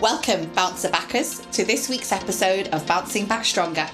Welcome, 0.00 0.44
bouncer 0.52 0.90
backers, 0.90 1.40
to 1.52 1.64
this 1.64 1.88
week's 1.88 2.12
episode 2.12 2.68
of 2.68 2.86
Bouncing 2.86 3.24
Back 3.24 3.46
Stronger, 3.46 3.88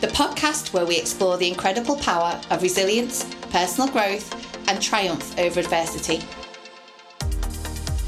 the 0.00 0.06
podcast 0.06 0.72
where 0.72 0.86
we 0.86 0.96
explore 0.96 1.36
the 1.36 1.48
incredible 1.48 1.96
power 1.96 2.40
of 2.50 2.62
resilience, 2.62 3.24
personal 3.50 3.90
growth, 3.90 4.32
and 4.68 4.80
triumph 4.80 5.36
over 5.36 5.58
adversity. 5.58 6.22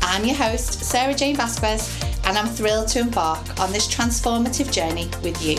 I'm 0.02 0.24
your 0.24 0.36
host, 0.36 0.84
Sarah 0.84 1.12
Jane 1.12 1.34
Vasquez, 1.34 2.00
and 2.26 2.38
I'm 2.38 2.46
thrilled 2.46 2.86
to 2.90 3.00
embark 3.00 3.58
on 3.58 3.72
this 3.72 3.92
transformative 3.92 4.72
journey 4.72 5.10
with 5.24 5.44
you. 5.44 5.56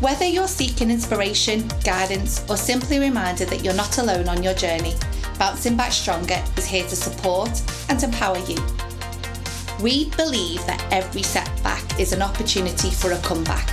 Whether 0.00 0.26
you're 0.26 0.46
seeking 0.46 0.90
inspiration, 0.90 1.70
guidance, 1.84 2.44
or 2.50 2.58
simply 2.58 2.98
reminded 2.98 3.48
that 3.48 3.64
you're 3.64 3.72
not 3.72 3.96
alone 3.96 4.28
on 4.28 4.42
your 4.42 4.54
journey, 4.54 4.94
Bouncing 5.38 5.74
Back 5.74 5.92
Stronger 5.92 6.44
is 6.58 6.66
here 6.66 6.86
to 6.86 6.96
support 6.96 7.62
and 7.88 8.02
empower 8.02 8.38
you. 8.40 8.56
We 9.82 10.08
believe 10.10 10.64
that 10.66 10.80
every 10.92 11.24
setback 11.24 11.98
is 11.98 12.12
an 12.12 12.22
opportunity 12.22 12.90
for 12.90 13.10
a 13.10 13.18
comeback, 13.18 13.68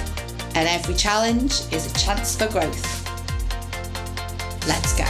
and 0.56 0.68
every 0.68 0.96
challenge 0.96 1.52
is 1.72 1.86
a 1.86 1.94
chance 2.00 2.36
for 2.36 2.48
growth. 2.48 3.08
Let's 4.68 4.98
go. 4.98 5.06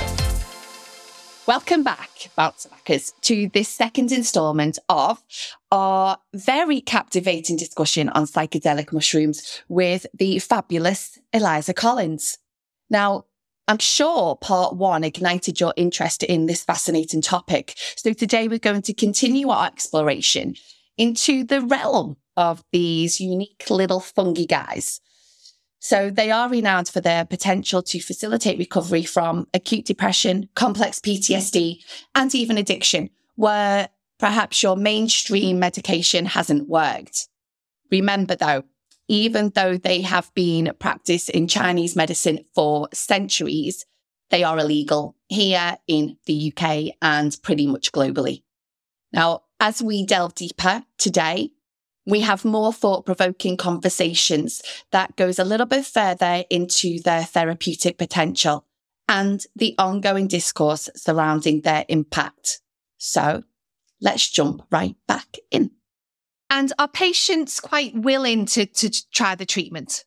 Welcome 1.47 1.83
back, 1.83 2.09
Bouncer 2.35 2.67
Backers, 2.67 3.13
to 3.21 3.49
this 3.53 3.69
second 3.69 4.11
instalment 4.11 4.77
of 4.89 5.23
our 5.71 6.17
very 6.33 6.81
captivating 6.81 7.55
discussion 7.55 8.09
on 8.09 8.25
psychedelic 8.25 8.91
mushrooms 8.91 9.61
with 9.69 10.05
the 10.13 10.39
fabulous 10.39 11.17
Eliza 11.31 11.73
Collins. 11.73 12.39
Now, 12.89 13.23
I'm 13.69 13.79
sure 13.79 14.35
part 14.35 14.75
one 14.75 15.05
ignited 15.05 15.61
your 15.61 15.73
interest 15.77 16.23
in 16.23 16.47
this 16.47 16.65
fascinating 16.65 17.21
topic. 17.21 17.75
So 17.95 18.11
today 18.11 18.49
we're 18.49 18.59
going 18.59 18.81
to 18.81 18.93
continue 18.93 19.47
our 19.47 19.67
exploration 19.67 20.55
into 20.99 21.45
the 21.45 21.61
realm 21.61 22.17
of 22.37 22.63
these 22.71 23.19
unique 23.19 23.65
little 23.69 24.01
fungi 24.01 24.43
guys. 24.43 25.01
So 25.79 26.09
they 26.09 26.29
are 26.29 26.49
renowned 26.49 26.89
for 26.89 26.99
their 26.99 27.25
potential 27.25 27.81
to 27.83 28.01
facilitate 28.01 28.59
recovery 28.59 29.03
from 29.03 29.47
acute 29.53 29.85
depression, 29.85 30.49
complex 30.55 30.99
PTSD, 30.99 31.81
and 32.13 32.35
even 32.35 32.57
addiction, 32.57 33.09
where 33.35 33.89
perhaps 34.19 34.61
your 34.61 34.75
mainstream 34.75 35.57
medication 35.57 36.25
hasn't 36.25 36.67
worked. 36.67 37.29
Remember 37.89 38.35
though, 38.35 38.63
even 39.07 39.51
though 39.55 39.77
they 39.77 40.01
have 40.01 40.31
been 40.35 40.73
practiced 40.79 41.29
in 41.29 41.47
Chinese 41.47 41.95
medicine 41.95 42.43
for 42.53 42.89
centuries, 42.93 43.85
they 44.31 44.43
are 44.43 44.59
illegal 44.59 45.15
here 45.29 45.77
in 45.87 46.17
the 46.25 46.53
UK 46.53 46.95
and 47.01 47.37
pretty 47.41 47.65
much 47.65 47.93
globally. 47.93 48.43
Now, 49.13 49.43
as 49.59 49.81
we 49.81 50.05
delve 50.05 50.35
deeper 50.35 50.83
today, 50.97 51.51
we 52.05 52.21
have 52.21 52.43
more 52.43 52.73
thought 52.73 53.05
provoking 53.05 53.57
conversations 53.57 54.61
that 54.91 55.15
goes 55.15 55.37
a 55.37 55.43
little 55.43 55.65
bit 55.65 55.85
further 55.85 56.43
into 56.49 56.99
their 57.01 57.23
therapeutic 57.23 57.97
potential 57.97 58.65
and 59.07 59.45
the 59.55 59.75
ongoing 59.77 60.27
discourse 60.27 60.89
surrounding 60.95 61.61
their 61.61 61.85
impact. 61.87 62.61
So 62.97 63.43
let's 64.01 64.29
jump 64.29 64.63
right 64.71 64.95
back 65.07 65.37
in. 65.51 65.71
And 66.49 66.73
are 66.79 66.87
patients 66.87 67.59
quite 67.59 67.95
willing 67.95 68.45
to, 68.47 68.65
to 68.65 69.11
try 69.11 69.35
the 69.35 69.45
treatment? 69.45 70.05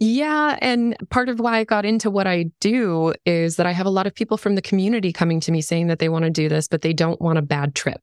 Yeah. 0.00 0.58
And 0.60 0.96
part 1.10 1.28
of 1.28 1.38
why 1.38 1.58
I 1.58 1.64
got 1.64 1.84
into 1.84 2.10
what 2.10 2.26
I 2.26 2.46
do 2.60 3.14
is 3.24 3.56
that 3.56 3.66
I 3.66 3.72
have 3.72 3.86
a 3.86 3.90
lot 3.90 4.06
of 4.06 4.14
people 4.14 4.36
from 4.36 4.54
the 4.54 4.62
community 4.62 5.12
coming 5.12 5.38
to 5.40 5.52
me 5.52 5.60
saying 5.60 5.86
that 5.88 5.98
they 5.98 6.08
want 6.08 6.24
to 6.24 6.30
do 6.30 6.48
this, 6.48 6.66
but 6.66 6.82
they 6.82 6.92
don't 6.92 7.20
want 7.20 7.38
a 7.38 7.42
bad 7.42 7.74
trip. 7.74 8.00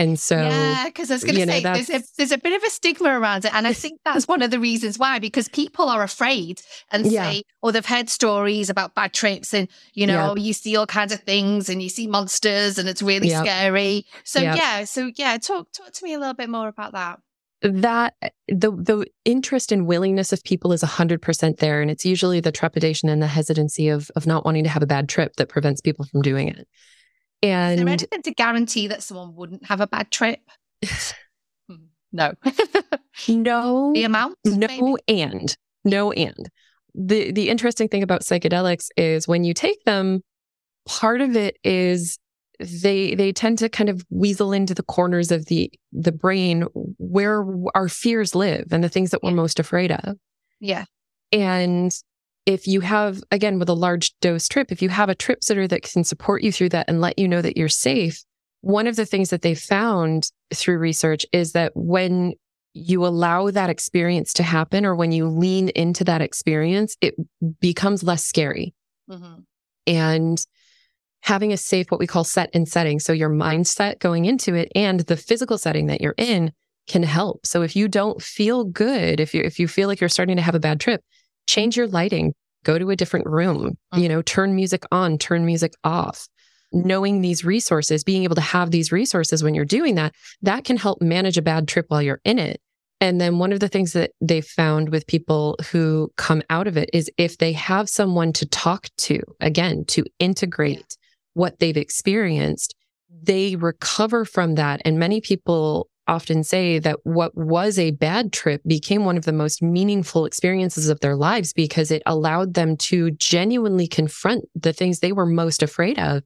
And 0.00 0.18
so, 0.18 0.34
yeah, 0.34 0.86
because 0.86 1.10
I 1.10 1.14
was 1.14 1.24
going 1.24 1.34
to 1.34 1.46
say, 1.46 1.60
know, 1.60 1.74
there's, 1.74 1.90
a, 1.90 2.02
there's 2.16 2.32
a 2.32 2.38
bit 2.38 2.54
of 2.54 2.62
a 2.62 2.70
stigma 2.70 3.20
around 3.20 3.44
it. 3.44 3.54
And 3.54 3.66
I 3.66 3.74
think 3.74 4.00
that's 4.02 4.26
one 4.26 4.40
of 4.40 4.50
the 4.50 4.58
reasons 4.58 4.98
why, 4.98 5.18
because 5.18 5.46
people 5.48 5.90
are 5.90 6.02
afraid 6.02 6.62
and 6.90 7.04
yeah. 7.04 7.30
say, 7.30 7.42
or 7.60 7.68
oh, 7.68 7.70
they've 7.72 7.84
heard 7.84 8.08
stories 8.08 8.70
about 8.70 8.94
bad 8.94 9.12
trips 9.12 9.52
and, 9.52 9.68
you 9.92 10.06
know, 10.06 10.34
yeah. 10.34 10.42
you 10.42 10.54
see 10.54 10.74
all 10.74 10.86
kinds 10.86 11.12
of 11.12 11.20
things 11.20 11.68
and 11.68 11.82
you 11.82 11.90
see 11.90 12.06
monsters 12.06 12.78
and 12.78 12.88
it's 12.88 13.02
really 13.02 13.28
scary. 13.28 14.06
So, 14.24 14.40
yeah. 14.40 14.84
So, 14.84 15.10
yeah, 15.16 15.36
talk, 15.36 15.70
talk 15.72 15.92
to 15.92 16.04
me 16.04 16.14
a 16.14 16.18
little 16.18 16.32
bit 16.32 16.48
more 16.48 16.68
about 16.68 16.92
that 16.92 17.20
that 17.62 18.14
the 18.48 18.70
the 18.70 19.06
interest 19.26 19.70
and 19.70 19.86
willingness 19.86 20.32
of 20.32 20.42
people 20.44 20.72
is 20.72 20.82
100% 20.82 21.58
there 21.58 21.82
and 21.82 21.90
it's 21.90 22.06
usually 22.06 22.40
the 22.40 22.50
trepidation 22.50 23.10
and 23.10 23.20
the 23.20 23.26
hesitancy 23.26 23.90
of 23.90 24.10
of 24.16 24.26
not 24.26 24.46
wanting 24.46 24.64
to 24.64 24.70
have 24.70 24.82
a 24.82 24.86
bad 24.86 25.10
trip 25.10 25.36
that 25.36 25.50
prevents 25.50 25.82
people 25.82 26.06
from 26.06 26.22
doing 26.22 26.48
it 26.48 26.66
and 27.42 27.72
Is 27.72 27.84
there 27.84 27.88
anything 27.88 28.22
to 28.22 28.34
guarantee 28.34 28.88
that 28.88 29.02
someone 29.02 29.34
wouldn't 29.34 29.66
have 29.66 29.80
a 29.80 29.86
bad 29.86 30.10
trip? 30.10 30.40
Hmm, 31.68 31.84
no. 32.10 32.32
no. 33.28 33.92
The 33.94 34.02
amount? 34.02 34.36
No 34.44 34.66
maybe? 34.66 35.22
and. 35.22 35.56
No 35.84 36.10
and. 36.10 36.50
The 36.94 37.30
the 37.30 37.48
interesting 37.48 37.86
thing 37.86 38.02
about 38.02 38.22
psychedelics 38.22 38.88
is 38.96 39.28
when 39.28 39.44
you 39.44 39.54
take 39.54 39.84
them, 39.84 40.22
part 40.88 41.20
of 41.20 41.36
it 41.36 41.56
is 41.62 42.18
they 42.58 43.14
they 43.14 43.32
tend 43.32 43.58
to 43.58 43.68
kind 43.68 43.88
of 43.88 44.04
weasel 44.10 44.52
into 44.52 44.74
the 44.74 44.82
corners 44.82 45.30
of 45.30 45.46
the 45.46 45.70
the 45.92 46.12
brain 46.12 46.66
where 46.98 47.44
our 47.74 47.88
fears 47.88 48.34
live 48.34 48.66
and 48.72 48.82
the 48.82 48.88
things 48.88 49.10
that 49.10 49.22
we're 49.22 49.30
most 49.30 49.60
afraid 49.60 49.92
of. 49.92 50.16
Yeah. 50.58 50.84
And 51.32 51.92
if 52.46 52.66
you 52.66 52.80
have, 52.80 53.22
again, 53.30 53.58
with 53.58 53.68
a 53.68 53.74
large 53.74 54.14
dose 54.20 54.48
trip, 54.48 54.72
if 54.72 54.82
you 54.82 54.88
have 54.88 55.08
a 55.08 55.14
trip 55.14 55.44
sitter 55.44 55.68
that 55.68 55.82
can 55.82 56.04
support 56.04 56.42
you 56.42 56.52
through 56.52 56.70
that 56.70 56.88
and 56.88 57.00
let 57.00 57.18
you 57.18 57.28
know 57.28 57.42
that 57.42 57.56
you're 57.56 57.68
safe, 57.68 58.22
one 58.62 58.86
of 58.86 58.96
the 58.96 59.06
things 59.06 59.30
that 59.30 59.42
they 59.42 59.54
found 59.54 60.30
through 60.52 60.78
research 60.78 61.24
is 61.32 61.52
that 61.52 61.72
when 61.74 62.34
you 62.72 63.04
allow 63.04 63.50
that 63.50 63.70
experience 63.70 64.32
to 64.34 64.42
happen 64.42 64.86
or 64.86 64.94
when 64.94 65.12
you 65.12 65.26
lean 65.26 65.70
into 65.70 66.04
that 66.04 66.22
experience, 66.22 66.96
it 67.00 67.14
becomes 67.60 68.02
less 68.02 68.24
scary. 68.24 68.74
Mm-hmm. 69.10 69.40
And 69.86 70.46
having 71.22 71.52
a 71.52 71.56
safe, 71.56 71.90
what 71.90 72.00
we 72.00 72.06
call 72.06 72.24
set 72.24 72.50
and 72.54 72.68
setting. 72.68 73.00
So 73.00 73.12
your 73.12 73.30
mindset 73.30 73.98
going 73.98 74.24
into 74.24 74.54
it 74.54 74.70
and 74.74 75.00
the 75.00 75.16
physical 75.16 75.58
setting 75.58 75.86
that 75.86 76.00
you're 76.00 76.14
in 76.16 76.52
can 76.86 77.02
help. 77.02 77.44
So 77.46 77.62
if 77.62 77.76
you 77.76 77.88
don't 77.88 78.22
feel 78.22 78.64
good, 78.64 79.20
if 79.20 79.34
you, 79.34 79.42
if 79.42 79.58
you 79.58 79.68
feel 79.68 79.88
like 79.88 80.00
you're 80.00 80.08
starting 80.08 80.36
to 80.36 80.42
have 80.42 80.54
a 80.54 80.60
bad 80.60 80.80
trip, 80.80 81.02
change 81.50 81.76
your 81.76 81.88
lighting, 81.88 82.32
go 82.64 82.78
to 82.78 82.90
a 82.90 82.96
different 82.96 83.26
room, 83.26 83.76
you 83.92 84.00
mm-hmm. 84.00 84.08
know, 84.08 84.22
turn 84.22 84.54
music 84.54 84.84
on, 84.92 85.18
turn 85.18 85.44
music 85.44 85.72
off. 85.84 86.28
Knowing 86.72 87.20
these 87.20 87.44
resources, 87.44 88.04
being 88.04 88.22
able 88.22 88.36
to 88.36 88.40
have 88.40 88.70
these 88.70 88.92
resources 88.92 89.42
when 89.42 89.54
you're 89.54 89.64
doing 89.64 89.96
that, 89.96 90.14
that 90.40 90.62
can 90.62 90.76
help 90.76 91.02
manage 91.02 91.36
a 91.36 91.42
bad 91.42 91.66
trip 91.66 91.86
while 91.88 92.00
you're 92.00 92.20
in 92.24 92.38
it. 92.38 92.60
And 93.00 93.20
then 93.20 93.38
one 93.38 93.52
of 93.52 93.58
the 93.58 93.68
things 93.68 93.92
that 93.94 94.12
they 94.20 94.40
found 94.40 94.90
with 94.90 95.08
people 95.08 95.56
who 95.72 96.12
come 96.16 96.42
out 96.48 96.68
of 96.68 96.76
it 96.76 96.88
is 96.92 97.10
if 97.16 97.38
they 97.38 97.52
have 97.54 97.88
someone 97.88 98.32
to 98.34 98.46
talk 98.46 98.86
to, 98.98 99.20
again, 99.40 99.84
to 99.86 100.04
integrate 100.20 100.96
what 101.34 101.58
they've 101.58 101.76
experienced, 101.76 102.76
they 103.22 103.56
recover 103.56 104.24
from 104.24 104.54
that. 104.54 104.80
And 104.84 104.96
many 104.96 105.20
people 105.20 105.88
often 106.10 106.42
say 106.42 106.80
that 106.80 106.98
what 107.04 107.36
was 107.36 107.78
a 107.78 107.92
bad 107.92 108.32
trip 108.32 108.60
became 108.66 109.04
one 109.04 109.16
of 109.16 109.24
the 109.24 109.32
most 109.32 109.62
meaningful 109.62 110.26
experiences 110.26 110.88
of 110.88 110.98
their 111.00 111.14
lives 111.14 111.52
because 111.52 111.90
it 111.90 112.02
allowed 112.04 112.54
them 112.54 112.76
to 112.76 113.12
genuinely 113.12 113.86
confront 113.86 114.44
the 114.56 114.72
things 114.72 114.98
they 114.98 115.12
were 115.12 115.24
most 115.24 115.62
afraid 115.62 115.98
of 115.98 116.22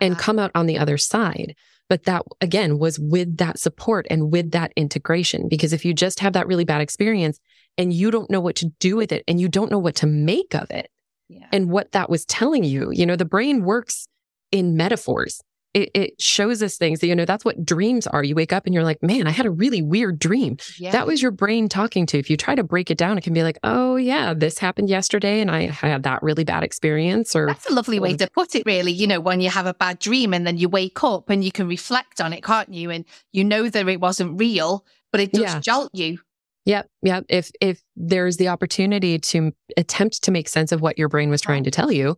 and 0.00 0.14
uh-huh. 0.14 0.22
come 0.22 0.38
out 0.38 0.52
on 0.54 0.66
the 0.66 0.78
other 0.78 0.96
side. 0.96 1.56
But 1.88 2.04
that 2.04 2.22
again 2.40 2.78
was 2.78 2.98
with 2.98 3.36
that 3.38 3.58
support 3.58 4.06
and 4.10 4.32
with 4.32 4.52
that 4.52 4.72
integration. 4.76 5.48
Because 5.48 5.72
if 5.72 5.84
you 5.84 5.92
just 5.92 6.20
have 6.20 6.32
that 6.34 6.46
really 6.46 6.64
bad 6.64 6.80
experience 6.80 7.40
and 7.76 7.92
you 7.92 8.10
don't 8.10 8.30
know 8.30 8.40
what 8.40 8.56
to 8.56 8.66
do 8.78 8.96
with 8.96 9.10
it 9.12 9.24
and 9.26 9.40
you 9.40 9.48
don't 9.48 9.70
know 9.70 9.78
what 9.78 9.96
to 9.96 10.06
make 10.06 10.54
of 10.54 10.70
it 10.70 10.88
yeah. 11.28 11.46
and 11.52 11.68
what 11.68 11.92
that 11.92 12.08
was 12.08 12.24
telling 12.24 12.64
you, 12.64 12.90
you 12.92 13.06
know, 13.06 13.16
the 13.16 13.24
brain 13.24 13.64
works 13.64 14.08
in 14.52 14.76
metaphors 14.76 15.40
it, 15.76 15.90
it, 15.92 16.20
shows 16.22 16.62
us 16.62 16.78
things 16.78 17.00
that, 17.00 17.06
you 17.06 17.14
know, 17.14 17.26
that's 17.26 17.44
what 17.44 17.62
dreams 17.64 18.06
are. 18.06 18.24
You 18.24 18.34
wake 18.34 18.52
up 18.52 18.64
and 18.64 18.74
you're 18.74 18.82
like, 18.82 19.02
man, 19.02 19.26
I 19.26 19.30
had 19.30 19.44
a 19.44 19.50
really 19.50 19.82
weird 19.82 20.18
dream. 20.18 20.56
Yeah. 20.78 20.90
That 20.92 21.06
was 21.06 21.20
your 21.20 21.30
brain 21.30 21.68
talking 21.68 22.06
to. 22.06 22.18
If 22.18 22.30
you 22.30 22.36
try 22.38 22.54
to 22.54 22.64
break 22.64 22.90
it 22.90 22.96
down, 22.96 23.18
it 23.18 23.24
can 23.24 23.34
be 23.34 23.42
like, 23.42 23.58
oh, 23.62 23.96
yeah, 23.96 24.32
this 24.32 24.58
happened 24.58 24.88
yesterday 24.88 25.42
and 25.42 25.50
I 25.50 25.66
had 25.66 26.04
that 26.04 26.22
really 26.22 26.44
bad 26.44 26.62
experience. 26.62 27.36
Or 27.36 27.46
that's 27.46 27.68
a 27.68 27.74
lovely 27.74 28.00
way 28.00 28.16
to 28.16 28.26
put 28.30 28.54
it, 28.54 28.64
really. 28.64 28.92
You 28.92 29.06
know, 29.06 29.20
when 29.20 29.42
you 29.42 29.50
have 29.50 29.66
a 29.66 29.74
bad 29.74 29.98
dream 29.98 30.32
and 30.32 30.46
then 30.46 30.56
you 30.56 30.70
wake 30.70 31.04
up 31.04 31.28
and 31.28 31.44
you 31.44 31.52
can 31.52 31.68
reflect 31.68 32.22
on 32.22 32.32
it, 32.32 32.42
can't 32.42 32.72
you? 32.72 32.90
And 32.90 33.04
you 33.32 33.44
know 33.44 33.68
that 33.68 33.86
it 33.86 34.00
wasn't 34.00 34.40
real, 34.40 34.86
but 35.12 35.20
it 35.20 35.32
does 35.32 35.42
yeah. 35.42 35.60
jolt 35.60 35.90
you. 35.92 36.18
Yep. 36.64 36.88
Yep. 37.02 37.26
If 37.28 37.50
if 37.60 37.82
there's 37.96 38.38
the 38.38 38.48
opportunity 38.48 39.18
to 39.18 39.52
attempt 39.76 40.24
to 40.24 40.30
make 40.30 40.48
sense 40.48 40.72
of 40.72 40.80
what 40.80 40.96
your 40.96 41.10
brain 41.10 41.28
was 41.28 41.42
trying 41.42 41.64
to 41.64 41.70
tell 41.70 41.92
you, 41.92 42.16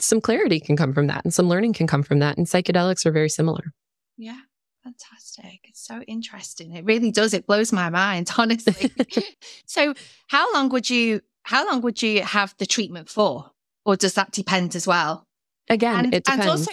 some 0.00 0.20
clarity 0.20 0.60
can 0.60 0.76
come 0.76 0.92
from 0.92 1.06
that 1.08 1.24
and 1.24 1.32
some 1.32 1.48
learning 1.48 1.72
can 1.72 1.86
come 1.86 2.02
from 2.02 2.18
that. 2.20 2.36
And 2.36 2.46
psychedelics 2.46 3.06
are 3.06 3.12
very 3.12 3.28
similar. 3.28 3.72
Yeah. 4.16 4.40
Fantastic. 4.82 5.60
It's 5.64 5.84
so 5.84 6.00
interesting. 6.02 6.72
It 6.74 6.84
really 6.84 7.10
does. 7.10 7.34
It 7.34 7.46
blows 7.46 7.72
my 7.72 7.90
mind, 7.90 8.30
honestly. 8.38 8.90
so 9.66 9.94
how 10.28 10.52
long 10.54 10.70
would 10.70 10.88
you 10.88 11.20
how 11.44 11.66
long 11.66 11.80
would 11.82 12.02
you 12.02 12.22
have 12.22 12.54
the 12.58 12.66
treatment 12.66 13.08
for? 13.08 13.50
Or 13.84 13.96
does 13.96 14.14
that 14.14 14.32
depend 14.32 14.76
as 14.76 14.86
well? 14.86 15.26
Again, 15.68 16.06
and, 16.06 16.14
it 16.14 16.24
depends. 16.24 16.42
And 16.44 16.50
also, 16.50 16.72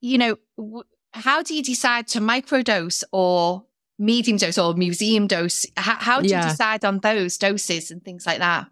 you 0.00 0.18
know, 0.18 0.82
how 1.12 1.42
do 1.42 1.54
you 1.54 1.62
decide 1.62 2.06
to 2.08 2.20
microdose 2.20 3.02
or 3.12 3.64
medium 3.98 4.36
dose 4.36 4.58
or 4.58 4.74
museum 4.74 5.26
dose. 5.26 5.66
How, 5.76 5.96
how 5.96 6.20
do 6.20 6.28
Yeah. 6.28 6.44
you 6.44 6.50
decide 6.50 6.84
on 6.84 7.00
those 7.00 7.36
doses 7.36 7.90
and 7.90 8.02
things 8.04 8.26
like 8.26 8.38
that? 8.38 8.68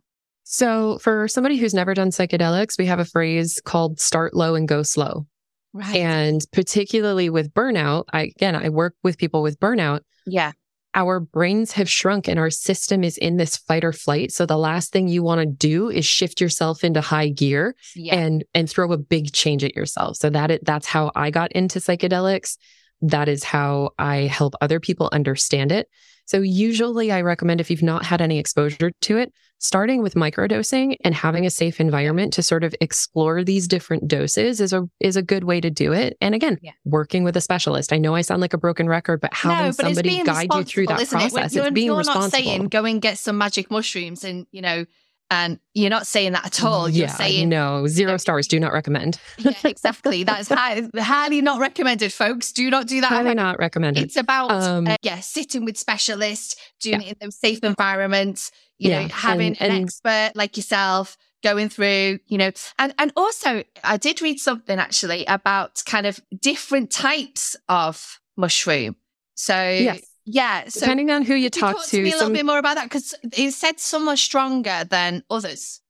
So, 0.49 0.99
for 0.99 1.27
somebody 1.27 1.57
who's 1.57 1.75
never 1.75 1.93
done 1.93 2.11
psychedelics, 2.11 2.79
we 2.79 2.87
have 2.87 3.01
a 3.01 3.05
phrase 3.05 3.61
called 3.65 3.99
start 3.99 4.33
low 4.33 4.55
and 4.55 4.69
go 4.69 4.85
slow. 4.85 5.27
Right. 5.73 5.97
And 5.97 6.41
particularly 6.53 7.29
with 7.31 7.53
burnout, 7.53 8.05
I, 8.13 8.31
again, 8.37 8.55
I 8.55 8.69
work 8.69 8.95
with 9.03 9.19
people 9.19 9.43
with 9.43 9.59
burnout. 9.59 10.01
yeah. 10.25 10.53
Our 10.95 11.21
brains 11.21 11.73
have 11.73 11.91
shrunk 11.91 12.27
and 12.27 12.39
our 12.39 12.49
system 12.49 13.05
is 13.05 13.19
in 13.19 13.37
this 13.37 13.57
fight 13.59 13.85
or 13.85 13.93
flight. 13.93 14.31
So, 14.33 14.47
the 14.47 14.57
last 14.57 14.93
thing 14.93 15.09
you 15.09 15.25
want 15.25 15.41
to 15.41 15.47
do 15.47 15.91
is 15.91 16.07
shift 16.07 16.41
yourself 16.41 16.85
into 16.85 17.01
high 17.01 17.29
gear 17.29 17.75
Yeah. 17.97 18.15
and 18.15 18.45
and 18.55 18.71
throw 18.71 18.93
a 18.93 18.97
big 18.97 19.33
change 19.33 19.65
at 19.65 19.75
yourself. 19.75 20.17
So 20.17 20.31
that 20.31 20.53
it, 20.53 20.65
that's 20.65 20.87
how 20.87 21.11
I 21.17 21.31
got 21.33 21.51
into 21.53 21.81
psychedelics. 21.81 22.57
That 23.03 23.29
is 23.29 23.43
how 23.43 23.91
I 23.99 24.19
help 24.29 24.55
other 24.61 24.79
people 24.79 25.09
understand 25.13 25.73
it. 25.73 25.89
So 26.25 26.39
usually 26.39 27.11
I 27.13 27.21
recommend 27.23 27.61
if 27.61 27.71
you've 27.71 27.83
not 27.83 28.05
had 28.05 28.21
any 28.23 28.39
exposure 28.39 28.91
to 29.03 29.19
it, 29.19 29.33
starting 29.59 30.03
with 30.03 30.15
microdosing 30.15 30.97
and 31.03 31.15
having 31.15 31.47
a 31.47 31.51
safe 31.51 31.81
environment 31.81 32.33
to 32.35 32.43
sort 32.43 32.63
of 32.63 32.75
explore 32.81 33.43
these 33.43 33.67
different 33.67 34.07
doses 34.07 34.61
is 34.61 34.73
a 34.73 34.89
is 35.01 35.17
a 35.17 35.23
good 35.23 35.45
way 35.45 35.61
to 35.61 35.71
do 35.71 35.93
it. 35.93 36.17
And 36.21 36.35
again, 36.35 36.59
Yeah. 36.63 36.73
working 36.85 37.25
with 37.25 37.37
a 37.37 37.41
specialist. 37.41 37.93
I 37.93 37.99
know 37.99 38.15
I 38.15 38.21
sound 38.21 38.41
like 38.41 38.53
a 38.53 38.59
broken 38.59 38.89
record, 38.89 39.21
but 39.21 39.33
having 39.35 39.57
no, 39.59 39.67
but 39.69 39.77
somebody 39.77 40.23
guide 40.23 40.49
you 40.55 40.65
through 40.65 40.87
that 40.89 41.01
isn't 41.01 41.19
it? 41.19 41.33
process, 41.33 41.55
You're, 41.55 41.67
it's 41.67 41.75
being 41.75 41.87
you're 41.87 41.97
responsible. 41.99 42.23
not 42.23 42.33
saying 42.33 42.69
go 42.69 42.85
and 42.85 43.01
get 43.01 43.19
some 43.19 43.39
magic 43.39 43.71
mushrooms 43.71 44.25
and 44.25 44.47
you 44.51 44.61
know, 44.63 44.85
and 45.31 45.59
you're 45.75 45.91
not 45.91 46.07
saying 46.07 46.33
that 46.33 46.47
at 46.47 46.63
all. 46.65 46.89
You're 46.89 47.07
yeah, 47.09 47.13
saying 47.15 47.49
no, 47.49 47.87
zero 47.87 48.17
stars. 48.17 48.47
Do 48.47 48.61
not 48.61 48.73
recommend. 48.73 49.19
yeah, 49.39 49.53
exactly. 49.65 50.23
That's 50.23 50.49
high, 50.49 50.89
highly 50.97 51.41
not 51.43 51.59
recommended, 51.61 52.13
folks. 52.13 52.53
Do 52.53 52.71
not 52.71 52.87
do 52.87 53.01
that. 53.01 53.09
Highly 53.09 53.35
not 53.35 53.59
recommended. 53.59 54.05
It's 54.05 54.17
about 54.17 54.53
Um, 54.53 54.87
uh, 54.87 54.97
yeah, 55.03 55.21
sitting 55.21 55.65
with 55.65 55.77
specialists, 55.77 56.57
doing 56.81 57.01
Yeah. 57.01 57.09
it 57.09 57.13
in 57.13 57.17
those 57.27 57.37
safe 57.39 57.63
environments. 57.65 58.51
You 58.79 58.91
know, 58.91 59.09
having 59.09 59.57
and- 59.59 59.73
an 59.73 59.83
expert 59.85 60.33
like 60.35 60.57
yourself 60.57 61.17
going 61.43 61.69
through. 61.71 62.19
You 62.27 62.39
know, 62.39 62.51
and 62.79 62.95
and 62.99 63.13
also 63.17 63.65
I 63.83 63.97
did 63.97 64.21
read 64.23 64.39
something 64.39 64.79
actually 64.79 65.25
about 65.27 65.83
kind 65.87 66.07
of 66.07 66.21
different 66.41 66.91
types 66.91 67.57
of 67.69 68.21
mushroom. 68.37 68.97
So 69.35 69.55
Yes. 69.55 70.03
Yeah, 70.27 70.69
so 70.69 70.81
Depending 70.81 71.11
on 71.11 71.23
who 71.23 71.35
you 71.35 71.49
talk 71.49 71.77
talk 71.77 71.87
to, 71.87 71.97
me 72.03 72.11
a 72.11 72.13
little 72.13 72.21
some- 72.27 72.33
bit 72.35 72.45
more 72.45 72.59
about 72.59 72.75
that 72.75 72.85
because 72.85 73.15
it 73.23 73.53
said 73.53 73.81
some 73.81 74.09
are 74.09 74.17
stronger 74.17 74.85
than 74.91 75.23
others. 75.31 75.81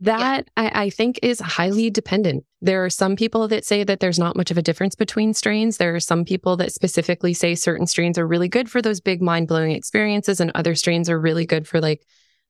That 0.00 0.48
I, 0.56 0.84
I 0.86 0.90
think 0.90 1.18
is 1.22 1.40
highly 1.40 1.90
dependent. 1.90 2.44
There 2.62 2.82
are 2.86 2.88
some 2.90 3.16
people 3.16 3.46
that 3.48 3.66
say 3.66 3.84
that 3.84 4.00
there's 4.00 4.18
not 4.18 4.34
much 4.34 4.50
of 4.50 4.56
a 4.56 4.62
difference 4.62 4.94
between 4.94 5.34
strains. 5.34 5.76
There 5.76 5.94
are 5.94 6.00
some 6.00 6.24
people 6.24 6.56
that 6.56 6.72
specifically 6.72 7.34
say 7.34 7.54
certain 7.54 7.86
strains 7.86 8.18
are 8.18 8.26
really 8.26 8.48
good 8.48 8.70
for 8.70 8.80
those 8.80 9.02
big 9.02 9.20
mind 9.20 9.46
blowing 9.46 9.72
experiences, 9.72 10.40
and 10.40 10.50
other 10.54 10.74
strains 10.74 11.10
are 11.10 11.20
really 11.20 11.44
good 11.44 11.68
for 11.68 11.82
like 11.82 12.02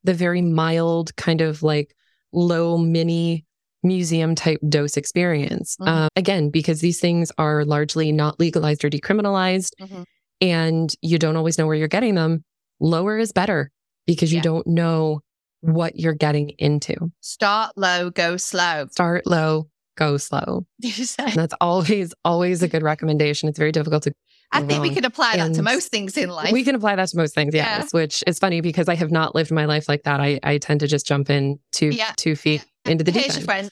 the 0.04 0.14
very 0.14 0.42
mild, 0.42 1.16
kind 1.16 1.40
of 1.40 1.64
like 1.64 1.96
low 2.32 2.78
mini 2.78 3.44
museum 3.82 4.36
type 4.36 4.60
dose 4.68 4.96
experience. 4.96 5.76
Mhm. 5.80 5.88
Um, 5.88 6.08
again, 6.14 6.50
because 6.50 6.80
these 6.80 7.00
things 7.00 7.32
are 7.36 7.64
largely 7.64 8.12
not 8.12 8.38
legalized 8.38 8.84
or 8.84 8.90
decriminalized, 8.90 9.70
Mhm. 9.80 10.04
And 10.40 10.94
you 11.02 11.18
don't 11.18 11.36
always 11.36 11.58
know 11.58 11.66
where 11.66 11.76
you're 11.76 11.88
getting 11.88 12.14
them, 12.14 12.44
lower 12.80 13.18
is 13.18 13.32
better 13.32 13.70
because 14.06 14.32
you 14.32 14.36
Yeah. 14.38 14.42
don't 14.42 14.66
know 14.66 15.20
what 15.60 15.96
you're 15.98 16.12
getting 16.14 16.50
into 16.58 16.94
Start 17.20 17.72
low, 17.76 18.10
go 18.10 18.36
slow. 18.36 18.86
start 18.90 19.26
low, 19.26 19.68
go 19.96 20.16
slow. 20.18 20.66
And 21.18 21.32
that's 21.34 21.54
always, 21.60 22.12
always 22.24 22.62
a 22.62 22.68
good 22.68 22.82
recommendation. 22.82 23.48
It's 23.48 23.58
very 23.58 23.72
difficult 23.72 24.02
to. 24.04 24.12
I 24.52 24.62
think 24.62 24.82
we 24.82 24.88
can 24.88 24.96
could 24.96 25.04
apply 25.06 25.36
that 25.38 25.54
to 25.54 25.62
most 25.62 25.88
things 25.90 26.16
in 26.16 26.28
life. 26.28 26.52
We 26.52 26.62
can 26.62 26.74
apply 26.76 26.94
that 26.96 27.08
to 27.08 27.16
most 27.16 27.34
things, 27.34 27.54
Yeah. 27.54 27.78
yes. 27.78 27.92
Which 27.92 28.22
is 28.26 28.38
funny 28.38 28.60
because 28.60 28.88
I 28.88 28.94
have 28.94 29.10
not 29.10 29.34
lived 29.34 29.50
my 29.50 29.64
life 29.64 29.88
like 29.88 30.02
that. 30.04 30.20
I, 30.20 30.38
I 30.44 30.58
tend 30.58 30.80
to 30.80 30.86
just 30.86 31.06
jump 31.06 31.28
in 31.30 31.58
two 31.72 31.88
Yeah. 31.88 32.12
two 32.16 32.36
feet 32.36 32.64
into 32.84 33.02
the 33.02 33.10
deep 33.10 33.48
end. 33.48 33.70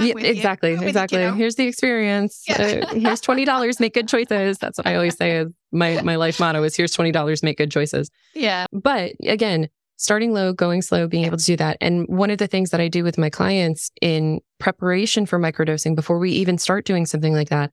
Yeah, 0.00 0.14
exactly, 0.18 0.74
I'm 0.74 0.82
you, 0.82 0.88
exactly. 0.88 1.30
Here's 1.32 1.56
the 1.56 1.66
experience. 1.66 2.44
Yeah. 2.48 2.84
Uh, 2.90 2.94
here's 2.94 3.20
twenty 3.20 3.44
dollars. 3.44 3.78
Make 3.78 3.94
good 3.94 4.08
choices. 4.08 4.58
That's 4.58 4.78
what 4.78 4.86
I 4.86 4.94
always 4.94 5.16
say. 5.16 5.38
Is 5.38 5.48
my 5.70 6.00
my 6.02 6.16
life 6.16 6.40
motto 6.40 6.62
is 6.62 6.74
here's 6.74 6.92
twenty 6.92 7.12
dollars. 7.12 7.42
Make 7.42 7.58
good 7.58 7.70
choices. 7.70 8.10
Yeah. 8.34 8.66
But 8.72 9.12
again, 9.26 9.68
starting 9.96 10.32
low, 10.32 10.52
going 10.52 10.82
slow, 10.82 11.06
being 11.06 11.24
able 11.24 11.36
to 11.36 11.44
do 11.44 11.56
that. 11.56 11.76
And 11.80 12.06
one 12.08 12.30
of 12.30 12.38
the 12.38 12.46
things 12.46 12.70
that 12.70 12.80
I 12.80 12.88
do 12.88 13.04
with 13.04 13.18
my 13.18 13.30
clients 13.30 13.90
in 14.00 14.40
preparation 14.58 15.26
for 15.26 15.38
microdosing 15.38 15.94
before 15.94 16.18
we 16.18 16.30
even 16.32 16.58
start 16.58 16.84
doing 16.86 17.06
something 17.06 17.34
like 17.34 17.50
that 17.50 17.70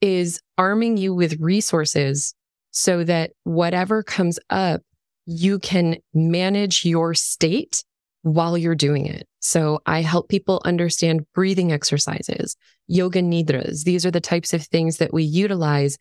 is 0.00 0.40
arming 0.56 0.96
you 0.96 1.14
with 1.14 1.40
resources 1.40 2.34
so 2.70 3.04
that 3.04 3.32
whatever 3.44 4.02
comes 4.02 4.38
up, 4.50 4.82
you 5.26 5.58
can 5.58 5.96
manage 6.14 6.84
your 6.84 7.14
state 7.14 7.84
while 8.26 8.58
you're 8.58 8.74
doing 8.74 9.06
it. 9.06 9.28
So 9.38 9.78
I 9.86 10.02
help 10.02 10.28
people 10.28 10.60
understand 10.64 11.24
breathing 11.32 11.70
exercises, 11.70 12.56
yoga 12.88 13.22
nidras. 13.22 13.84
These 13.84 14.04
are 14.04 14.10
the 14.10 14.20
types 14.20 14.52
of 14.52 14.64
things 14.64 14.96
that 14.96 15.14
we 15.14 15.22
utilize 15.22 15.96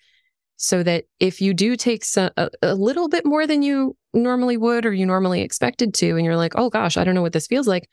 so 0.58 0.82
that 0.82 1.04
if 1.20 1.40
you 1.40 1.54
do 1.54 1.76
take 1.76 2.04
so, 2.04 2.32
a, 2.36 2.50
a 2.64 2.74
little 2.74 3.10
bit 3.10 3.28
more 3.28 3.46
than 3.46 3.62
you 3.62 3.96
normally 4.12 4.58
would 4.58 4.88
or 4.88 4.94
you 4.94 5.06
normally 5.06 5.42
expected 5.42 5.94
to, 5.96 6.16
and 6.16 6.26
you're 6.26 6.36
like, 6.36 6.54
oh 6.56 6.72
gosh, 6.72 6.98
I 6.98 7.04
don't 7.04 7.14
know 7.14 7.22
what 7.22 7.34
this 7.34 7.46
feels 7.46 7.68
like, 7.68 7.88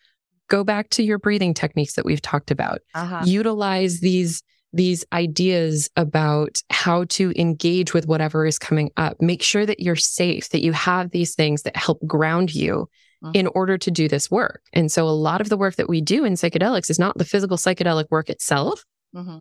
go 0.49 0.65
back 0.65 0.89
to 0.91 1.03
your 1.03 1.19
breathing 1.19 1.53
techniques 1.53 1.95
that 1.95 2.07
we've 2.07 2.23
talked 2.23 2.51
about. 2.51 2.79
Uh-huh. 2.95 3.25
Utilize 3.27 4.01
these 4.01 4.43
these 4.73 5.05
ideas 5.13 5.91
about 5.97 6.57
how 6.71 7.05
to 7.05 7.33
engage 7.39 7.93
with 7.93 8.07
whatever 8.07 8.47
is 8.47 8.59
coming 8.59 8.91
up. 8.97 9.21
Make 9.21 9.43
sure 9.43 9.67
that 9.67 9.81
you're 9.81 9.97
safe, 9.97 10.49
that 10.51 10.63
you 10.63 10.73
have 10.73 11.11
these 11.11 11.35
things 11.35 11.63
that 11.63 11.77
help 11.77 11.99
ground 12.07 12.55
you 12.55 12.89
Mhm. 13.23 13.37
in 13.37 13.47
order 13.49 13.77
to 13.79 13.91
do 13.91 14.09
this 14.09 14.31
work. 14.31 14.63
And 14.73 14.91
so 14.91 15.07
a 15.07 15.11
lot 15.11 15.41
of 15.41 15.49
the 15.49 15.57
work 15.57 15.77
that 15.77 15.89
we 15.89 16.01
do 16.01 16.25
in 16.25 16.33
psychedelics 16.35 16.91
is 16.91 16.99
not 16.99 17.19
the 17.19 17.25
physical 17.25 17.57
psychedelic 17.57 18.07
work 18.11 18.31
itself, 18.31 18.85
Mhm. 19.15 19.41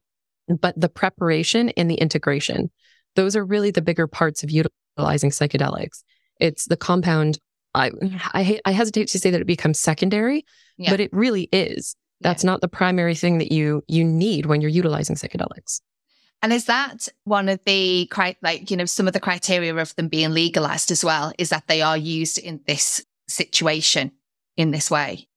but 0.60 0.80
the 0.80 0.90
preparation 0.90 1.70
and 1.70 1.90
the 1.90 1.96
integration. 1.96 2.70
Those 3.16 3.36
are 3.36 3.46
really 3.46 3.72
the 3.72 3.82
bigger 3.82 4.08
parts 4.08 4.44
of 4.44 4.52
utilizing 4.52 5.32
psychedelics. 5.32 6.04
It's 6.40 6.66
the 6.66 6.78
compound. 6.78 7.40
I 7.74 7.92
I, 8.34 8.60
I 8.66 8.72
hesitate 8.74 9.08
to 9.10 9.20
say 9.20 9.32
that 9.32 9.40
it 9.42 9.48
becomes 9.48 9.80
secondary, 9.80 10.44
Yeah. 10.78 10.90
but 10.92 11.00
it 11.00 11.10
really 11.14 11.48
is. 11.54 11.96
That's 12.22 12.44
not 12.44 12.62
the 12.62 12.68
primary 12.68 13.16
thing 13.16 13.40
that 13.40 13.52
you 13.52 13.84
you 13.88 14.04
need 14.04 14.46
when 14.46 14.62
you're 14.62 14.70
utilizing 14.70 15.16
psychedelics. 15.16 15.82
And 16.42 16.52
is 16.52 16.66
that 16.66 17.08
one 17.24 17.50
of 17.50 17.60
the 17.66 18.10
like 18.42 18.72
you 18.72 18.78
know 18.78 18.86
some 18.86 19.08
of 19.08 19.14
the 19.14 19.20
criteria 19.20 19.76
of 19.76 19.96
them 19.96 20.08
being 20.08 20.32
legalized 20.32 20.92
as 20.92 21.04
well? 21.04 21.34
Is 21.38 21.50
that 21.50 21.68
they 21.68 21.82
are 21.82 21.98
used 21.98 22.38
in 22.38 22.62
this 22.66 23.04
situation 23.28 24.12
in 24.58 24.72
this 24.72 24.90
way? 24.90 25.28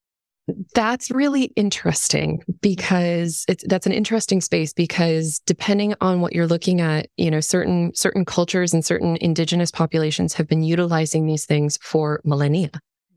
That's 0.74 1.10
really 1.10 1.44
interesting 1.56 2.42
because 2.60 3.46
it's 3.48 3.64
that's 3.66 3.86
an 3.86 3.92
interesting 3.92 4.42
space 4.42 4.74
because 4.74 5.40
depending 5.46 5.94
on 6.02 6.20
what 6.20 6.34
you're 6.34 6.46
looking 6.46 6.82
at, 6.82 7.08
you 7.16 7.30
know, 7.30 7.40
certain 7.40 7.94
certain 7.94 8.26
cultures 8.26 8.74
and 8.74 8.84
certain 8.84 9.16
indigenous 9.20 9.70
populations 9.70 10.34
have 10.34 10.46
been 10.46 10.62
utilizing 10.62 11.26
these 11.26 11.46
things 11.46 11.78
for 11.80 12.20
millennia. 12.24 12.70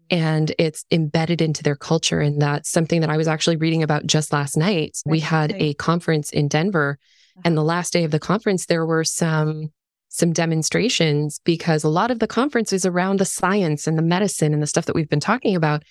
And 0.09 0.53
it's 0.57 0.85
embedded 0.91 1.41
into 1.41 1.63
their 1.63 1.75
culture. 1.75 2.19
And 2.19 2.41
that's 2.41 2.69
something 2.69 3.01
that 3.01 3.09
I 3.09 3.17
was 3.17 3.27
actually 3.27 3.57
reading 3.57 3.83
about 3.83 4.07
just 4.07 4.31
last 4.31 4.55
night. 4.55 4.97
We 5.05 5.19
had 5.19 5.53
a 5.53 5.73
conference 5.75 6.31
in 6.31 6.47
Denver, 6.47 6.97
and 7.43 7.55
the 7.55 7.63
last 7.63 7.93
day 7.93 8.03
of 8.03 8.11
the 8.11 8.19
conference, 8.19 8.65
there 8.65 8.85
were 8.85 9.03
some 9.03 9.71
some 10.09 10.33
demonstrations 10.33 11.39
because 11.43 11.83
a 11.83 11.89
lot 11.89 12.09
of 12.09 12.19
the 12.19 12.27
conference 12.27 12.71
is 12.73 12.85
around 12.85 13.19
the 13.19 13.25
science 13.25 13.85
and 13.87 13.97
the 13.97 14.01
medicine 14.01 14.53
and 14.53 14.63
the 14.63 14.67
stuff 14.67 14.85
that 14.85 14.95
we've 14.95 15.09
been 15.09 15.19
talking 15.19 15.55
about. 15.55 15.83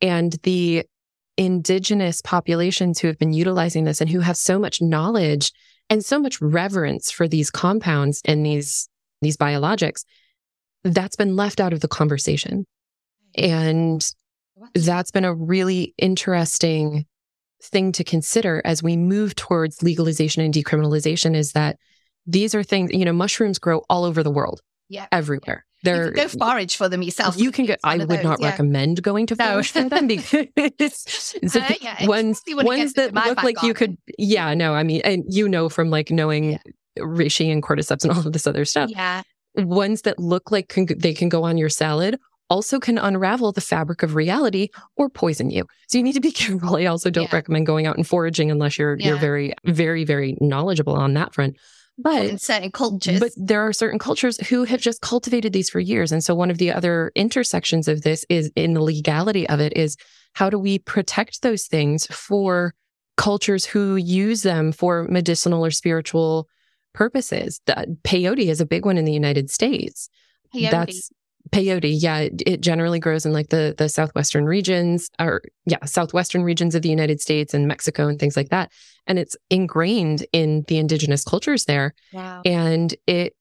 And 0.00 0.32
the 0.42 0.84
indigenous 1.36 2.20
populations 2.20 3.00
who 3.00 3.08
have 3.08 3.18
been 3.18 3.32
utilizing 3.32 3.84
this 3.84 4.00
and 4.00 4.10
who 4.10 4.20
have 4.20 4.36
so 4.36 4.58
much 4.58 4.80
knowledge 4.80 5.50
and 5.90 6.04
so 6.04 6.18
much 6.18 6.40
reverence 6.40 7.10
for 7.10 7.26
these 7.26 7.50
compounds 7.50 8.20
and 8.24 8.44
these 8.44 8.88
these 9.20 9.36
biologics, 9.36 10.04
that's 10.82 11.16
been 11.16 11.34
left 11.34 11.60
out 11.60 11.72
of 11.72 11.80
the 11.80 11.88
conversation. 11.88 12.66
And 13.36 14.04
that's 14.74 15.10
been 15.10 15.24
a 15.24 15.34
really 15.34 15.94
interesting 15.98 17.06
thing 17.62 17.92
to 17.92 18.04
consider 18.04 18.60
as 18.64 18.82
we 18.82 18.96
move 18.96 19.34
towards 19.34 19.82
legalization 19.82 20.42
and 20.42 20.52
decriminalization 20.52 21.34
is 21.34 21.52
that 21.52 21.78
these 22.26 22.54
are 22.54 22.62
things, 22.62 22.92
you 22.92 23.04
know, 23.04 23.12
mushrooms 23.12 23.58
grow 23.58 23.82
all 23.90 24.04
over 24.04 24.22
the 24.22 24.30
world, 24.30 24.60
Yeah. 24.88 25.06
everywhere. 25.12 25.64
They're 25.82 26.12
go 26.12 26.28
forage 26.28 26.76
for 26.76 26.88
them 26.88 27.02
yourself. 27.02 27.36
you 27.36 27.52
can 27.52 27.66
get. 27.66 27.78
I 27.84 27.98
would 27.98 28.08
those, 28.08 28.24
not 28.24 28.40
yeah. 28.40 28.48
recommend 28.48 29.02
going 29.02 29.26
to 29.26 29.36
No. 29.38 29.44
forage 29.44 29.70
for 29.70 29.82
them 29.82 30.06
because 30.06 30.46
it's 30.56 31.56
Uh, 31.56 31.74
yeah, 31.82 32.06
ones 32.06 32.38
especially 32.38 32.54
when 32.54 32.64
it 32.66 32.68
ones 32.80 32.92
that 32.94 33.12
look 33.12 33.42
like 33.42 33.62
you 33.62 33.74
could. 33.74 33.98
Yeah, 34.18 34.54
no, 34.54 34.72
I 34.74 34.82
mean, 34.82 35.02
and 35.04 35.24
you 35.28 35.46
know 35.46 35.68
from 35.68 35.90
like 35.90 36.10
knowing 36.10 36.58
reishi 36.98 37.52
and 37.52 37.62
cordyceps 37.62 38.02
and 38.04 38.12
all 38.12 38.26
of 38.26 38.32
this 38.32 38.46
other 38.46 38.64
stuff. 38.64 38.88
Yeah. 38.90 39.22
Ones 39.56 40.02
that 40.02 40.18
look 40.18 40.50
like 40.50 40.68
can, 40.68 40.86
they 40.96 41.12
can 41.12 41.28
go 41.28 41.44
on 41.44 41.58
your 41.58 41.68
salad 41.68 42.18
also 42.50 42.78
can 42.78 42.98
unravel 42.98 43.52
the 43.52 43.60
fabric 43.60 44.02
of 44.02 44.14
reality 44.14 44.68
or 44.96 45.08
poison 45.08 45.50
you. 45.50 45.64
So 45.88 45.98
you 45.98 46.04
need 46.04 46.12
to 46.12 46.20
be 46.20 46.30
careful. 46.42 46.76
I 46.76 46.84
also 46.86 47.10
don't 47.10 47.24
Yeah. 47.30 47.36
recommend 47.36 47.66
going 47.66 47.86
out 47.86 47.96
and 47.96 48.06
foraging 48.06 48.50
unless 48.50 48.78
you're 48.78 48.96
you're 48.98 49.16
very 49.18 49.54
very 49.64 50.04
very 50.04 50.36
knowledgeable 50.40 50.94
on 50.94 51.14
that 51.14 51.34
front. 51.34 51.56
but 51.96 52.26
in 52.26 52.38
certain 52.38 52.72
cultures. 52.72 53.20
But 53.20 53.32
there 53.36 53.60
are 53.62 53.72
certain 53.72 53.98
cultures 54.00 54.36
who 54.48 54.64
have 54.64 54.80
just 54.80 55.00
cultivated 55.00 55.52
these 55.52 55.70
for 55.70 55.78
years. 55.80 56.10
And 56.12 56.24
so 56.24 56.34
one 56.34 56.50
of 56.50 56.58
the 56.58 56.72
other 56.72 57.12
intersections 57.14 57.86
of 57.88 58.02
this 58.02 58.26
is 58.28 58.50
in 58.56 58.74
the 58.74 58.82
legality 58.82 59.48
of 59.48 59.60
it 59.60 59.76
is 59.76 59.96
how 60.32 60.50
do 60.50 60.58
we 60.58 60.80
protect 60.80 61.42
those 61.42 61.66
things 61.66 62.06
for 62.08 62.74
cultures 63.16 63.64
who 63.64 63.94
use 63.94 64.42
them 64.42 64.72
for 64.72 65.04
medicinal 65.04 65.64
or 65.64 65.70
spiritual 65.70 66.48
purposes? 66.94 67.60
The, 67.66 67.96
peyote 68.02 68.48
is 68.48 68.60
a 68.60 68.66
big 68.66 68.84
one 68.84 68.98
in 68.98 69.04
the 69.04 69.12
United 69.12 69.48
States. 69.50 70.08
Peyote. 70.52 70.70
That's 70.72 71.10
peyote. 71.50 71.94
Yeah, 72.00 72.18
it, 72.18 72.42
it 72.46 72.60
generally 72.60 72.98
grows 72.98 73.26
in 73.26 73.32
like 73.32 73.48
the 73.48 73.74
the 73.76 73.88
southwestern 73.88 74.44
regions, 74.44 75.10
or 75.18 75.42
yeah, 75.66 75.84
southwestern 75.84 76.42
regions 76.42 76.74
of 76.74 76.82
the 76.82 76.88
United 76.88 77.20
States 77.20 77.54
and 77.54 77.68
Mexico 77.68 78.08
and 78.08 78.18
things 78.18 78.36
like 78.36 78.48
that. 78.50 78.70
And 79.06 79.18
it's 79.18 79.36
ingrained 79.50 80.26
in 80.32 80.64
the 80.68 80.78
indigenous 80.78 81.24
cultures 81.24 81.64
there, 81.66 81.94
wow. 82.12 82.42
and 82.44 82.94
it 83.06 83.34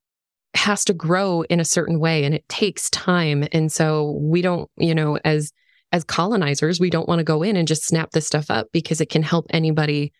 has 0.56 0.86
to 0.86 0.94
grow 0.94 1.42
in 1.44 1.60
a 1.60 1.66
certain 1.66 2.00
way, 2.00 2.26
and 2.26 2.36
it 2.36 2.48
takes 2.50 2.90
time. 2.90 3.48
And 3.52 3.72
so 3.72 4.20
we 4.22 4.42
don't, 4.42 4.70
you 4.78 4.94
know, 4.94 5.18
as 5.24 5.52
as 5.92 6.04
colonizers, 6.04 6.80
we 6.80 6.90
don't 6.90 7.08
want 7.08 7.20
to 7.20 7.24
go 7.24 7.44
in 7.44 7.56
and 7.56 7.68
just 7.68 7.86
snap 7.86 8.12
this 8.12 8.28
stuff 8.28 8.50
up 8.50 8.68
because 8.74 9.00
it 9.00 9.10
can 9.10 9.24
help 9.24 9.46
anybody 9.52 10.12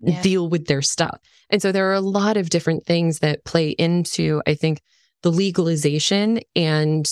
Yeah. 0.00 0.20
deal 0.20 0.48
with 0.48 0.66
their 0.66 0.82
stuff. 0.82 1.18
And 1.48 1.62
so 1.62 1.72
there 1.72 1.88
are 1.90 1.94
a 1.94 2.00
lot 2.00 2.36
of 2.36 2.50
different 2.50 2.84
things 2.84 3.20
that 3.20 3.44
play 3.44 3.70
into, 3.70 4.42
I 4.46 4.54
think, 4.54 4.80
the 5.22 5.30
legalization 5.30 6.40
and 6.56 7.06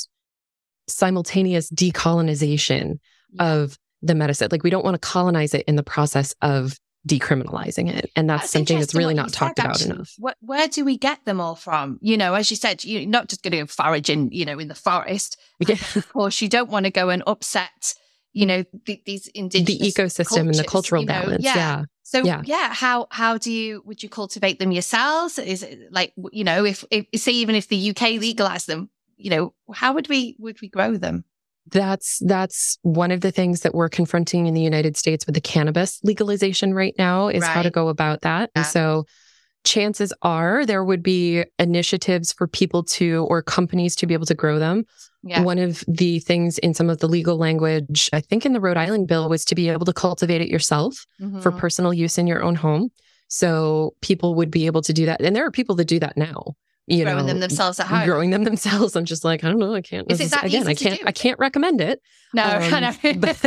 simultaneous 0.91 1.71
decolonization 1.71 2.99
of 3.39 3.79
the 4.03 4.15
medicine. 4.15 4.49
Like 4.51 4.63
we 4.63 4.71
don't 4.71 4.85
want 4.85 4.95
to 4.95 4.99
colonize 5.07 5.55
it 5.55 5.65
in 5.67 5.77
the 5.77 5.83
process 5.83 6.35
of 6.43 6.79
decriminalizing 7.09 7.89
it. 7.95 8.11
And 8.17 8.29
that's, 8.29 8.51
something 8.51 8.79
that's 8.79 8.95
really 8.95 9.15
not 9.15 9.33
talked 9.33 9.59
said, 9.59 9.65
about 9.65 9.77
actually. 9.77 9.95
enough. 9.95 10.13
Where, 10.19 10.35
where 10.41 10.69
do 10.69 10.85
we 10.85 10.99
get 10.99 11.25
them 11.25 11.41
all 11.41 11.55
from? 11.55 11.99
You 12.03 12.17
know, 12.17 12.35
as 12.35 12.51
you 12.51 12.57
said, 12.57 12.85
you're 12.85 13.07
not 13.09 13.29
just 13.29 13.43
going 13.43 13.53
to 13.53 13.59
go 13.59 13.67
foraging, 13.67 14.33
you 14.33 14.45
know, 14.45 14.59
in 14.59 14.69
the 14.69 14.75
forest. 14.75 15.39
Yeah. 15.67 15.77
Of 15.95 16.09
course, 16.13 16.41
you 16.41 16.49
don't 16.49 16.71
want 16.71 16.85
to 16.87 16.91
go 16.91 17.11
and 17.11 17.23
upset, 17.27 17.95
you 18.33 18.47
know, 18.47 18.65
th- 18.87 19.03
these 19.05 19.25
The 19.25 19.39
indigenous 19.39 19.95
ecosystem 19.95 20.41
and 20.47 20.55
the 20.55 20.65
cultural 20.65 21.03
you 21.03 21.07
know, 21.09 21.21
balance. 21.23 21.45
yeah. 21.45 21.55
Yeah. 21.55 21.85
So 22.03 22.25
Yeah. 22.25 22.43
yeah. 22.45 22.73
how 22.73 23.07
how 23.11 23.37
do 23.39 23.53
you 23.53 23.83
would 23.85 24.03
you 24.03 24.09
cultivate 24.09 24.59
them 24.59 24.73
yourselves? 24.73 25.39
Is 25.39 25.63
it 25.63 25.93
like 25.93 26.13
you 26.33 26.45
know 26.45 26.65
if, 26.65 26.85
if 26.91 27.07
say 27.21 27.33
even 27.33 27.55
if 27.55 27.69
the 27.69 27.91
UK 27.91 28.03
legalized 28.21 28.67
them, 28.67 28.91
you 29.21 29.31
know 29.31 29.55
how 29.73 29.93
would 29.95 30.09
we 30.09 30.37
would 30.39 30.61
we 30.61 30.69
grow 30.69 30.97
them? 30.97 31.25
That's 31.71 32.19
that's 32.27 32.79
one 32.83 33.11
of 33.11 33.21
the 33.21 33.31
things 33.31 33.61
that 33.61 33.75
we're 33.75 33.89
confronting 33.89 34.47
in 34.47 34.55
the 34.55 34.63
United 34.63 34.97
States 34.97 35.27
with 35.27 35.35
the 35.35 35.41
cannabis 35.41 36.01
legalization 36.03 36.75
right 36.75 36.95
now 36.99 37.29
is 37.29 37.45
how 37.45 37.63
to 37.63 37.71
go 37.71 37.89
about 37.89 38.23
that. 38.23 38.51
Yeah. 38.55 38.63
And 38.63 38.67
so 38.67 39.05
chances 39.63 40.13
are 40.23 40.65
there 40.65 40.83
would 40.83 41.03
be 41.03 41.45
initiatives 41.59 42.33
for 42.33 42.47
people 42.49 42.83
to 42.83 43.27
or 43.29 43.43
companies 43.43 43.95
to 43.97 44.07
be 44.07 44.15
able 44.15 44.27
to 44.27 44.35
grow 44.35 44.59
them. 44.59 44.85
Yeah, 45.23 45.43
One 45.43 45.59
of 45.59 45.85
the 45.87 46.19
things 46.21 46.57
in 46.59 46.73
some 46.73 46.89
of 46.89 46.99
the 47.01 47.07
legal 47.09 47.37
language, 47.37 48.09
I 48.15 48.21
think 48.23 48.47
in 48.47 48.55
the 48.55 48.61
Rhode 48.61 48.79
Island 48.79 49.07
bill 49.07 49.29
was 49.29 49.45
to 49.45 49.55
be 49.55 49.69
able 49.69 49.85
to 49.85 49.93
cultivate 49.93 50.41
it 50.41 50.49
yourself 50.49 51.05
for 51.43 51.53
Mhm. 51.53 51.59
personal 51.59 51.93
use 51.93 52.17
in 52.17 52.27
your 52.27 52.43
own 52.43 52.55
home. 52.55 52.89
So 53.29 53.93
people 54.01 54.35
would 54.37 54.51
be 54.51 54.65
able 54.65 54.81
to 54.81 54.95
do 54.95 55.05
that. 55.07 55.21
And 55.21 55.37
there 55.37 55.45
are 55.47 55.51
people 55.51 55.77
that 55.77 55.85
do 55.85 55.99
that 56.01 56.17
now. 56.17 56.55
You 56.91 57.05
growing 57.05 57.19
know, 57.19 57.27
them 57.27 57.41
themselves 57.41 57.79
at 57.81 57.87
home. 57.87 58.05
growing 58.05 58.31
them 58.31 58.45
themselves. 58.45 58.97
I'm 58.97 59.05
just 59.05 59.25
like, 59.25 59.45
I 59.45 59.49
don't 59.49 59.59
know, 59.59 59.75
I 59.75 59.81
can't. 59.81 60.11
It 60.11 60.19
necess- 60.19 60.31
that 60.31 60.45
again, 60.45 60.67
I 60.67 60.75
can't. 60.75 61.01
I 61.07 61.13
can't 61.13 61.39
recommend 61.39 61.81
it. 61.81 62.01
no, 62.35 62.43
I 62.45 62.67
um, 62.71 62.81
know. 62.83 62.93
but- 63.19 63.39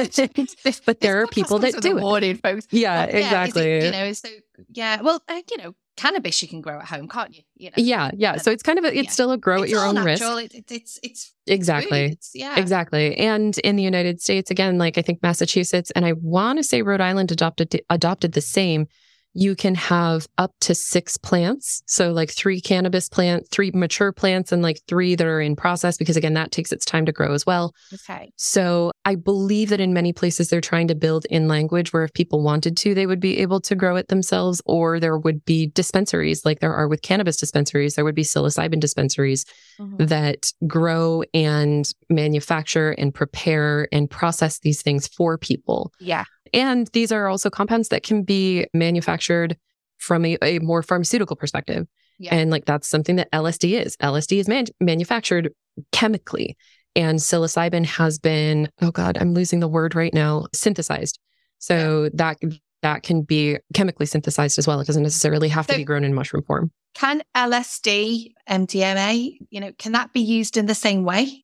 This- 0.64 0.82
but 0.86 1.00
there 1.02 1.22
are 1.22 1.28
people 1.28 1.60
that 1.60 1.82
do 1.82 1.96
with 1.96 2.24
it. 2.24 2.42
folks. 2.42 2.68
Yeah, 2.72 3.06
But, 3.06 3.16
it- 3.16 3.18
exactly. 3.20 3.86
you 3.86 3.92
know, 3.92 4.14
so 4.14 4.30
yeah. 4.70 5.02
Well, 5.02 5.22
uh, 5.28 5.42
you 5.52 5.58
know, 5.58 5.76
cannabis 5.96 6.42
you 6.42 6.48
can 6.48 6.62
grow 6.62 6.80
at 6.80 6.86
home, 6.86 7.08
can't 7.08 7.36
you? 7.36 7.44
You 7.56 7.70
know, 7.70 7.74
yeah, 7.78 8.10
yeah. 8.16 8.38
So 8.38 8.50
it's 8.52 8.64
kind 8.64 8.80
of 8.80 8.86
a, 8.86 8.88
it's 8.88 9.06
Yeah. 9.08 9.10
still 9.12 9.32
a 9.32 9.38
grow 9.38 9.62
at 9.64 9.70
your 9.70 9.86
own 9.86 9.96
risk. 10.04 10.22
natural. 10.22 10.38
It, 10.38 10.54
it, 10.56 10.72
it's 10.72 11.00
it's 11.04 11.34
Exactly. 11.46 12.06
It's, 12.06 12.32
yeah, 12.34 12.58
Exactly. 12.58 13.16
And 13.18 13.58
in 13.60 13.76
the 13.76 13.84
United 13.84 14.22
States, 14.22 14.50
again, 14.50 14.78
like 14.78 14.98
I 14.98 15.02
think 15.02 15.22
Massachusetts 15.22 15.92
and 15.92 16.06
I 16.06 16.14
want 16.14 16.58
to 16.60 16.64
say 16.64 16.82
Rhode 16.82 17.02
Island 17.02 17.32
adopted 17.32 17.80
adopted 17.90 18.32
the 18.34 18.42
same. 18.42 18.88
You 19.34 19.56
can 19.56 19.76
have 19.76 20.28
up 20.38 20.52
to 20.62 20.76
six 20.76 21.18
plants. 21.18 21.82
So 21.88 22.12
like 22.12 22.30
three 22.30 22.62
cannabis 22.62 23.10
plants, 23.10 23.50
three 23.52 23.72
mature 23.74 24.12
plants, 24.12 24.52
and 24.52 24.62
like 24.62 24.80
three 24.88 25.16
that 25.16 25.26
are 25.26 25.42
in 25.42 25.56
process, 25.56 25.98
because 25.98 26.16
again, 26.18 26.36
that 26.36 26.52
takes 26.52 26.72
its 26.72 26.86
time 26.86 27.06
to 27.08 27.12
grow 27.12 27.34
as 27.34 27.46
well. 27.46 27.74
Okay. 27.94 28.32
So 28.36 28.92
I 29.06 29.16
believe 29.16 29.70
that 29.70 29.80
in 29.80 29.94
many 29.94 30.14
places 30.14 30.50
they're 30.50 30.62
trying 30.62 30.88
to 30.90 30.96
build 30.96 31.26
in 31.26 31.48
language 31.48 31.94
where 31.94 32.04
if 32.04 32.14
people 32.14 32.44
wanted 32.44 32.78
to, 32.78 32.94
they 32.94 33.08
would 33.08 33.20
be 33.20 33.40
able 33.40 33.60
to 33.62 33.76
grow 33.76 33.96
it 33.96 34.08
themselves, 34.08 34.62
or 34.66 35.00
there 35.00 35.18
would 35.18 35.44
be 35.46 35.68
dispensaries 35.68 36.46
like 36.46 36.60
there 36.60 36.74
are 36.74 36.88
with 36.88 37.02
cannabis 37.02 37.38
dispensaries. 37.38 37.96
There 37.96 38.06
would 38.06 38.16
be 38.16 38.24
psilocybin 38.24 38.80
dispensaries 38.80 39.46
Mhm. 39.80 40.08
that 40.10 40.52
grow 40.68 41.24
and 41.34 41.92
manufacture 42.10 42.92
and 42.92 43.14
prepare 43.14 43.88
and 43.92 44.10
process 44.10 44.60
these 44.60 44.82
things 44.82 45.08
for 45.08 45.38
people. 45.38 45.92
Yeah. 46.00 46.26
And 46.54 46.88
these 46.94 47.12
are 47.12 47.28
also 47.28 47.50
compounds 47.50 47.90
that 47.90 48.04
can 48.04 48.24
be 48.24 48.66
manufactured 48.74 49.58
from 49.98 50.26
a, 50.26 50.38
a 50.42 50.60
more 50.60 50.84
pharmaceutical 50.84 51.36
perspective. 51.36 51.88
Yeah. 52.20 52.36
And 52.36 52.52
like 52.52 52.66
that's 52.66 52.88
something 52.88 53.16
that 53.16 53.32
LSD 53.32 53.82
is. 53.84 53.98
LSD 53.98 54.40
is 54.40 54.48
man- 54.48 54.68
manufactured 54.80 55.52
chemically. 55.92 56.56
And 56.96 57.18
psilocybin 57.18 57.86
has 57.86 58.20
been, 58.20 58.70
oh 58.82 58.92
God, 58.92 59.18
I'm 59.20 59.34
losing 59.34 59.60
the 59.60 59.68
word 59.68 59.96
right 59.96 60.14
now, 60.14 60.46
synthesized. 60.54 61.20
So 61.58 62.10
that 62.14 62.38
that 62.84 63.02
can 63.02 63.24
be 63.24 63.58
chemically 63.74 64.06
synthesized 64.06 64.60
as 64.60 64.68
well. 64.68 64.80
It 64.80 64.88
doesn't 64.88 65.02
necessarily 65.02 65.48
have 65.50 65.66
to 65.68 65.76
be 65.76 65.86
grown 65.86 66.04
in 66.04 66.14
mushroom 66.14 66.44
form. 66.44 66.72
Can 66.94 67.24
LSD, 67.36 68.34
MDMA, 68.48 69.38
you 69.50 69.60
know, 69.62 69.72
can 69.80 69.94
that 69.94 70.14
be 70.14 70.20
used 70.20 70.58
in 70.58 70.68
the 70.68 70.76
same 70.76 71.04
way? 71.04 71.44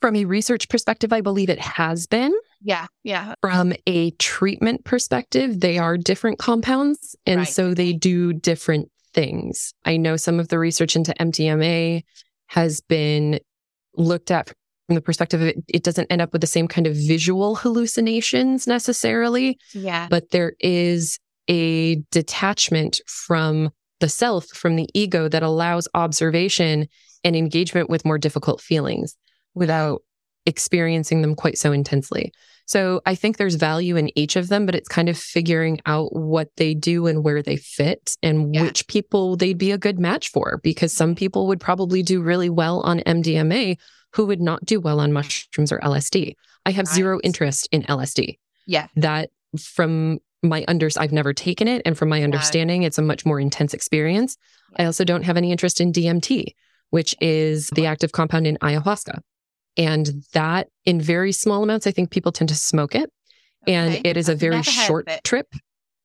From 0.00 0.16
a 0.16 0.24
research 0.24 0.68
perspective, 0.68 1.12
I 1.12 1.20
believe 1.20 1.50
it 1.50 1.60
has 1.60 2.06
been. 2.06 2.32
Yeah. 2.60 2.86
Yeah. 3.04 3.34
From 3.40 3.72
a 3.86 4.10
treatment 4.12 4.84
perspective, 4.84 5.60
they 5.60 5.78
are 5.78 5.96
different 5.96 6.38
compounds. 6.38 7.14
And 7.26 7.40
Right. 7.40 7.48
so 7.48 7.74
they 7.74 7.92
do 7.92 8.32
different 8.32 8.90
things. 9.14 9.72
I 9.84 9.96
know 9.96 10.16
some 10.16 10.40
of 10.40 10.48
the 10.48 10.58
research 10.58 10.96
into 10.96 11.14
MDMA 11.20 12.02
has 12.48 12.80
been 12.80 13.40
looked 13.96 14.30
at 14.30 14.52
from 14.86 14.94
the 14.94 15.02
perspective 15.02 15.42
of 15.42 15.48
it, 15.48 15.56
it 15.68 15.82
doesn't 15.82 16.06
end 16.10 16.22
up 16.22 16.32
with 16.32 16.40
the 16.40 16.46
same 16.46 16.66
kind 16.66 16.86
of 16.86 16.94
visual 16.94 17.56
hallucinations 17.56 18.66
necessarily, 18.66 19.58
Yeah. 19.74 20.06
but 20.08 20.30
there 20.30 20.54
is 20.60 21.18
a 21.46 21.96
detachment 22.10 23.00
from 23.06 23.70
the 24.00 24.08
self, 24.08 24.46
from 24.46 24.76
the 24.76 24.88
ego 24.94 25.28
that 25.28 25.42
allows 25.42 25.88
observation 25.92 26.86
and 27.22 27.36
engagement 27.36 27.90
with 27.90 28.04
more 28.06 28.16
difficult 28.18 28.60
feelings 28.62 29.14
without 29.54 30.02
experiencing 30.48 31.22
them 31.22 31.34
quite 31.36 31.58
so 31.58 31.70
intensely. 31.72 32.32
So 32.66 33.00
I 33.06 33.14
think 33.14 33.36
there's 33.36 33.54
value 33.54 33.96
in 33.96 34.10
each 34.18 34.34
of 34.36 34.48
them, 34.48 34.66
but 34.66 34.74
it's 34.74 34.88
kind 34.88 35.08
of 35.08 35.16
figuring 35.16 35.80
out 35.86 36.14
what 36.16 36.48
they 36.56 36.74
do 36.74 37.06
and 37.06 37.22
where 37.22 37.42
they 37.42 37.56
fit 37.56 38.16
and 38.22 38.54
Yeah. 38.54 38.62
which 38.62 38.86
people 38.88 39.36
they'd 39.36 39.56
be 39.58 39.70
a 39.70 39.78
good 39.78 39.98
match 39.98 40.30
for 40.30 40.60
because 40.62 40.92
some 40.92 41.14
people 41.14 41.46
would 41.46 41.60
probably 41.60 42.02
do 42.02 42.20
really 42.20 42.50
well 42.50 42.80
on 42.80 43.00
MDMA 43.00 43.76
who 44.14 44.26
would 44.26 44.40
not 44.40 44.64
do 44.64 44.80
well 44.80 45.00
on 45.00 45.12
mushrooms 45.12 45.70
or 45.70 45.78
LSD. 45.80 46.34
I 46.66 46.70
have 46.72 46.86
zero 46.86 47.20
interest 47.22 47.68
in 47.72 47.82
LSD. 47.84 48.38
Yeah. 48.66 48.88
That 48.96 49.30
from 49.60 50.18
my 50.42 50.64
under 50.68 50.88
I've 50.98 51.12
never 51.12 51.32
taken 51.32 51.68
it 51.68 51.82
and 51.84 51.96
from 51.96 52.08
my 52.08 52.22
understanding 52.22 52.82
it's 52.84 52.98
a 52.98 53.02
much 53.02 53.24
more 53.26 53.40
intense 53.40 53.74
experience. 53.74 54.36
I 54.78 54.84
also 54.84 55.04
don't 55.04 55.24
have 55.24 55.36
any 55.36 55.52
interest 55.52 55.80
in 55.80 55.92
DMT, 55.92 56.54
which 56.90 57.14
is 57.20 57.70
the 57.70 57.86
active 57.86 58.12
compound 58.12 58.46
in 58.46 58.56
ayahuasca. 58.58 59.20
And 59.78 60.10
that 60.34 60.68
in 60.84 61.00
very 61.00 61.32
small 61.32 61.62
amounts 61.62 61.86
I 61.86 61.92
think 61.92 62.10
people 62.10 62.32
tend 62.32 62.48
to 62.50 62.54
smoke 62.54 62.94
it 62.94 63.10
and 63.66 63.94
Okay. 63.94 64.02
it 64.10 64.16
is 64.16 64.28
a 64.28 64.34
very 64.34 64.62
short 64.62 65.08
trip. 65.24 65.46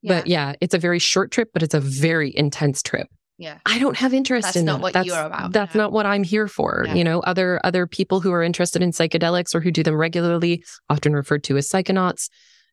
But 0.02 0.26
yeah, 0.26 0.54
it's 0.60 0.74
a 0.74 0.78
very 0.78 0.98
short 0.98 1.30
trip 1.30 1.50
but 1.52 1.62
it's 1.62 1.74
a 1.74 1.80
very 1.80 2.34
intense 2.34 2.82
trip. 2.82 3.08
Yeah. 3.36 3.58
I 3.66 3.80
don't 3.80 3.96
have 3.96 4.14
interest 4.14 4.44
That's 4.46 4.56
in 4.56 4.64
not 4.64 4.76
that. 4.76 4.82
what 4.82 4.92
that's, 4.92 5.06
you're 5.08 5.20
about, 5.20 5.52
That's 5.52 5.74
no. 5.74 5.82
not 5.84 5.92
what 5.92 6.06
I'm 6.06 6.22
here 6.22 6.46
for. 6.46 6.84
Yeah. 6.86 6.94
You 6.94 7.02
know, 7.04 7.18
other 7.20 7.60
other 7.64 7.86
people 7.86 8.20
who 8.20 8.30
are 8.32 8.44
interested 8.44 8.80
in 8.80 8.92
psychedelics 8.92 9.54
or 9.56 9.60
who 9.60 9.72
do 9.72 9.82
them 9.82 9.96
regularly, 9.96 10.62
often 10.88 11.14
referred 11.14 11.42
to 11.44 11.56
as 11.56 11.68
psychonauts. 11.68 12.28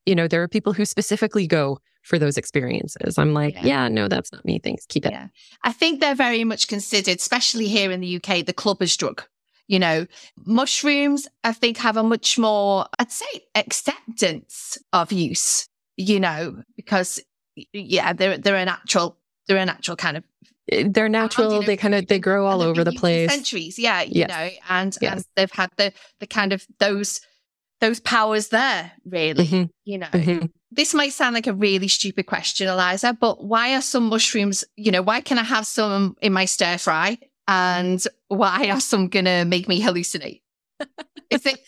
You 0.06 0.14
know, 0.16 0.28
there 0.28 0.44
are 0.44 0.48
people 0.48 0.74
who 0.74 0.86
specifically 0.86 1.48
go 1.48 1.80
for 2.04 2.20
those 2.20 2.38
experiences. 2.38 3.18
I'm 3.18 3.34
like, 3.34 3.56
Yeah. 3.56 3.66
yeah, 3.66 3.88
no, 3.88 4.08
that's 4.08 4.32
not 4.32 4.44
me. 4.46 4.60
Thanks. 4.64 4.86
Keep 4.88 5.06
it. 5.08 5.12
Yeah. 5.14 5.28
I 5.64 5.72
think 5.72 6.00
they're 6.00 6.16
very 6.16 6.44
much 6.44 6.68
considered, 6.68 7.18
especially 7.18 7.68
here 7.68 7.92
in 7.92 8.00
the 8.02 8.16
UK, 8.18 8.46
the 8.46 8.54
clubber's 8.54 8.96
drug. 8.98 9.24
You 9.72 9.80
know, 9.80 10.06
mushrooms, 10.46 11.30
I 11.46 11.54
think, 11.54 11.78
have 11.78 11.96
a 11.96 12.04
much 12.04 12.38
more, 12.38 12.86
I'd 13.00 13.10
say, 13.10 13.26
acceptance 13.56 14.78
of 14.92 15.14
use, 15.14 15.66
you 15.96 16.20
know, 16.20 16.62
because, 16.76 17.22
yeah, 17.72 18.12
they're, 18.12 18.38
they're 18.38 18.58
a 18.58 18.66
natural, 18.66 19.18
they're 19.48 19.56
a 19.58 19.66
natural 19.66 19.96
kind 19.96 20.18
of 20.18 20.24
Eh, 20.70 20.84
They're 20.90 21.08
natural. 21.08 21.54
you 21.54 21.60
know, 21.62 21.66
they 21.66 21.78
kind 21.78 21.96
of 21.96 22.06
they 22.08 22.20
grow 22.20 22.46
all 22.46 22.62
over 22.62 22.84
the 22.84 22.92
place. 22.92 23.32
Centuries, 23.32 23.80
yeah, 23.80 24.02
you 24.02 24.12
Yes. 24.28 24.30
know, 24.30 24.50
and, 24.70 24.98
Yes. 25.02 25.14
and 25.14 25.26
they've 25.38 25.52
had 25.52 25.70
the, 25.78 25.94
the 26.20 26.28
kind 26.28 26.52
of 26.52 26.68
those, 26.80 27.22
those 27.80 28.02
powers 28.02 28.50
there, 28.50 28.92
really, 29.06 29.46
Mhm, 29.46 29.70
you 29.86 29.98
know. 30.00 30.08
mhm. 30.12 30.52
this 30.70 30.94
might 30.94 31.14
sound 31.14 31.34
like 31.34 31.48
a 31.48 31.54
really 31.54 31.88
stupid 31.88 32.26
question, 32.26 32.68
Eliza, 32.68 33.14
but 33.20 33.44
why 33.44 33.74
are 33.76 33.82
some 33.82 34.10
mushrooms, 34.10 34.66
you 34.76 34.92
know, 34.92 35.02
why 35.02 35.22
can 35.22 35.40
I 35.40 35.44
have 35.44 35.66
some 35.66 36.18
in 36.22 36.34
my 36.34 36.44
stir 36.46 36.78
fry 36.78 37.18
and 37.48 38.04
why 38.28 38.70
are 38.70 38.80
some 38.80 39.10
to 39.10 39.46
make 39.46 39.68
me 39.68 39.82
hallucinate? 39.82 40.42
Is 41.30 41.46
it, 41.46 41.60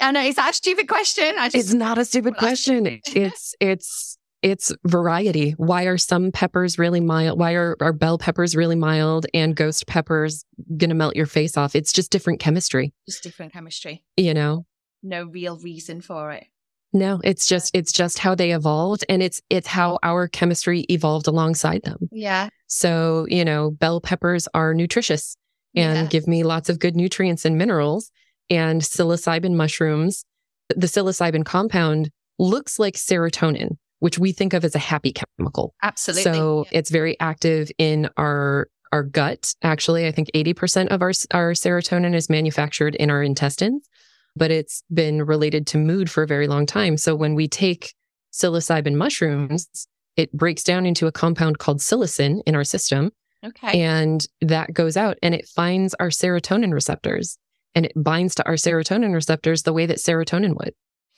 I 0.00 0.12
know, 0.12 0.22
is 0.22 0.36
that 0.36 0.50
a 0.50 0.54
stupid 0.54 0.88
question? 0.88 1.34
I 1.38 1.48
just, 1.48 1.56
it's 1.56 1.74
not 1.74 1.98
a 1.98 2.04
stupid 2.04 2.36
question. 2.36 2.86
It's, 3.06 3.54
it's, 3.60 4.18
it's 4.42 4.72
variety. 4.84 5.52
Why 5.52 5.84
are 5.84 5.98
some 5.98 6.32
peppers 6.32 6.78
really 6.78 7.00
mild? 7.00 7.38
Why 7.38 7.52
are, 7.52 7.76
are 7.80 7.92
bell 7.92 8.16
peppers 8.16 8.56
really 8.56 8.76
mild 8.76 9.26
and 9.34 9.54
ghost 9.54 9.86
peppers 9.86 10.44
to 10.78 10.94
melt 10.94 11.16
your 11.16 11.26
face 11.26 11.56
off? 11.56 11.76
It's 11.76 11.92
just 11.92 12.10
different 12.10 12.40
chemistry. 12.40 12.94
Just 13.06 13.22
different 13.22 13.52
chemistry. 13.52 14.02
You 14.16 14.32
know? 14.32 14.64
No 15.02 15.24
real 15.24 15.58
reason 15.58 16.00
for 16.00 16.32
it. 16.32 16.46
No, 16.92 17.20
it's 17.22 17.46
just 17.46 17.70
it's 17.74 17.92
just 17.92 18.18
how 18.18 18.34
they 18.34 18.52
evolved 18.52 19.04
and 19.08 19.22
it's 19.22 19.40
it's 19.48 19.68
how 19.68 19.98
our 20.02 20.26
chemistry 20.26 20.80
evolved 20.88 21.28
alongside 21.28 21.82
them. 21.84 22.08
Yeah. 22.10 22.48
So, 22.70 23.26
you 23.28 23.44
know, 23.44 23.70
bell 23.70 24.00
peppers 24.00 24.48
are 24.54 24.74
nutritious 24.74 25.36
and 25.74 25.98
yeah. 25.98 26.06
give 26.06 26.26
me 26.26 26.44
lots 26.44 26.68
of 26.68 26.78
good 26.78 26.96
nutrients 26.96 27.44
and 27.44 27.58
minerals 27.58 28.10
and 28.48 28.80
psilocybin 28.80 29.54
mushrooms, 29.54 30.24
the 30.68 30.86
psilocybin 30.86 31.44
compound 31.44 32.10
looks 32.38 32.78
like 32.78 32.94
serotonin, 32.94 33.76
which 33.98 34.18
we 34.18 34.32
think 34.32 34.54
of 34.54 34.64
as 34.64 34.74
a 34.74 34.78
happy 34.78 35.12
chemical. 35.12 35.74
Absolutely. 35.82 36.22
So, 36.22 36.66
yeah. 36.70 36.78
it's 36.78 36.90
very 36.90 37.18
active 37.20 37.70
in 37.78 38.08
our 38.16 38.68
our 38.92 39.02
gut. 39.04 39.54
Actually, 39.62 40.08
I 40.08 40.10
think 40.10 40.30
80% 40.34 40.88
of 40.88 41.00
our 41.00 41.12
our 41.32 41.52
serotonin 41.52 42.14
is 42.14 42.28
manufactured 42.28 42.94
in 42.96 43.10
our 43.10 43.22
intestines 43.22 43.88
but 44.36 44.50
it's 44.50 44.82
been 44.92 45.22
related 45.22 45.66
to 45.68 45.78
mood 45.78 46.10
for 46.10 46.22
a 46.22 46.26
very 46.26 46.46
long 46.46 46.66
time. 46.66 46.96
So 46.96 47.14
when 47.14 47.34
we 47.34 47.48
take 47.48 47.94
psilocybin 48.32 48.94
mushrooms, 48.94 49.68
it 50.16 50.32
breaks 50.32 50.62
down 50.62 50.86
into 50.86 51.06
a 51.06 51.12
compound 51.12 51.58
called 51.58 51.78
psilocin 51.78 52.40
in 52.46 52.54
our 52.54 52.64
system. 52.64 53.10
Okay. 53.44 53.80
And 53.80 54.26
that 54.42 54.72
goes 54.74 54.96
out 54.96 55.16
and 55.22 55.34
it 55.34 55.48
finds 55.48 55.94
our 55.94 56.08
serotonin 56.08 56.72
receptors 56.72 57.38
and 57.74 57.86
it 57.86 57.92
binds 57.96 58.34
to 58.34 58.46
our 58.46 58.54
serotonin 58.54 59.14
receptors 59.14 59.62
the 59.62 59.72
way 59.72 59.86
that 59.86 59.98
serotonin 59.98 60.56
would. 60.58 60.74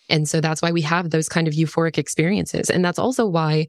And 0.08 0.28
so 0.28 0.40
that's 0.40 0.62
why 0.62 0.70
we 0.70 0.82
have 0.82 1.10
those 1.10 1.28
kind 1.28 1.48
of 1.48 1.54
euphoric 1.54 1.98
experiences. 1.98 2.70
And 2.70 2.84
that's 2.84 2.98
also 2.98 3.26
why 3.26 3.68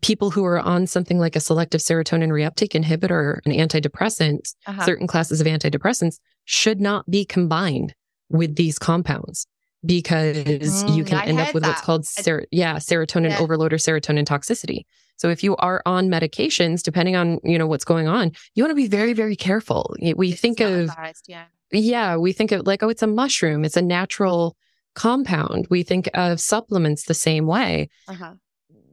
people 0.00 0.30
who 0.30 0.44
are 0.44 0.58
on 0.58 0.86
something 0.86 1.18
like 1.18 1.36
a 1.36 1.40
selective 1.40 1.80
serotonin 1.80 2.30
reuptake 2.30 2.80
inhibitor, 2.80 3.38
an 3.44 3.52
antidepressant, 3.52 4.54
uh-huh. 4.66 4.84
certain 4.84 5.06
classes 5.06 5.40
of 5.40 5.46
antidepressants 5.46 6.18
should 6.44 6.80
not 6.80 7.08
be 7.10 7.24
combined 7.24 7.94
with 8.30 8.56
these 8.56 8.78
compounds 8.78 9.46
because 9.84 10.84
mm, 10.84 10.96
you 10.96 11.04
can 11.04 11.18
I 11.18 11.24
end 11.24 11.40
up 11.40 11.54
with 11.54 11.62
that. 11.62 11.70
what's 11.70 11.80
called 11.82 12.06
ser- 12.06 12.46
yeah 12.50 12.76
serotonin 12.76 13.30
yeah. 13.30 13.40
overload 13.40 13.72
or 13.72 13.76
serotonin 13.76 14.24
toxicity 14.24 14.84
so 15.16 15.28
if 15.28 15.42
you 15.42 15.56
are 15.56 15.82
on 15.86 16.08
medications 16.08 16.82
depending 16.82 17.16
on 17.16 17.40
you 17.44 17.58
know 17.58 17.66
what's 17.66 17.84
going 17.84 18.08
on 18.08 18.32
you 18.54 18.62
want 18.62 18.70
to 18.70 18.76
be 18.76 18.88
very 18.88 19.12
very 19.12 19.36
careful 19.36 19.94
we 20.16 20.30
it's 20.30 20.40
think 20.40 20.60
of 20.60 20.90
yeah 21.26 21.44
yeah 21.70 22.16
we 22.16 22.32
think 22.32 22.52
of 22.52 22.66
like 22.66 22.82
oh 22.82 22.88
it's 22.88 23.02
a 23.02 23.06
mushroom 23.06 23.64
it's 23.64 23.76
a 23.76 23.82
natural 23.82 24.56
compound 24.94 25.66
we 25.70 25.82
think 25.82 26.08
of 26.14 26.40
supplements 26.40 27.04
the 27.04 27.14
same 27.14 27.46
way 27.46 27.88
uh-huh. 28.08 28.34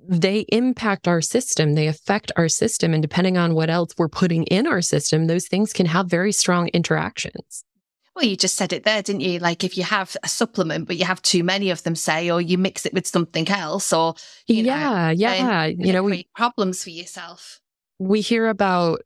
they 0.07 0.39
impact 0.49 1.07
our 1.07 1.21
system 1.21 1.75
they 1.75 1.87
affect 1.87 2.31
our 2.35 2.49
system 2.49 2.93
and 2.93 3.01
depending 3.03 3.37
on 3.37 3.53
what 3.53 3.69
else 3.69 3.91
we're 3.97 4.09
putting 4.09 4.43
in 4.45 4.65
our 4.67 4.81
system 4.81 5.27
those 5.27 5.47
things 5.47 5.71
can 5.71 5.85
have 5.85 6.07
very 6.07 6.31
strong 6.31 6.67
interactions 6.69 7.63
well, 8.15 8.25
you 8.25 8.35
just 8.35 8.55
said 8.55 8.73
it 8.73 8.83
there, 8.83 9.01
didn't 9.01 9.21
you? 9.21 9.39
Like 9.39 9.63
if 9.63 9.77
you 9.77 9.83
have 9.83 10.15
a 10.23 10.27
supplement, 10.27 10.87
but 10.87 10.97
you 10.97 11.05
have 11.05 11.21
too 11.21 11.43
many 11.43 11.69
of 11.69 11.83
them, 11.83 11.95
say, 11.95 12.29
or 12.29 12.41
you 12.41 12.57
mix 12.57 12.85
it 12.85 12.93
with 12.93 13.07
something 13.07 13.47
else, 13.49 13.93
or 13.93 14.15
you 14.47 14.63
yeah, 14.63 15.05
know, 15.05 15.09
yeah, 15.11 15.65
you 15.65 15.93
know, 15.93 16.03
we 16.03 16.27
problems 16.35 16.83
for 16.83 16.89
yourself. 16.89 17.59
We 17.99 18.21
hear 18.21 18.47
about. 18.47 19.01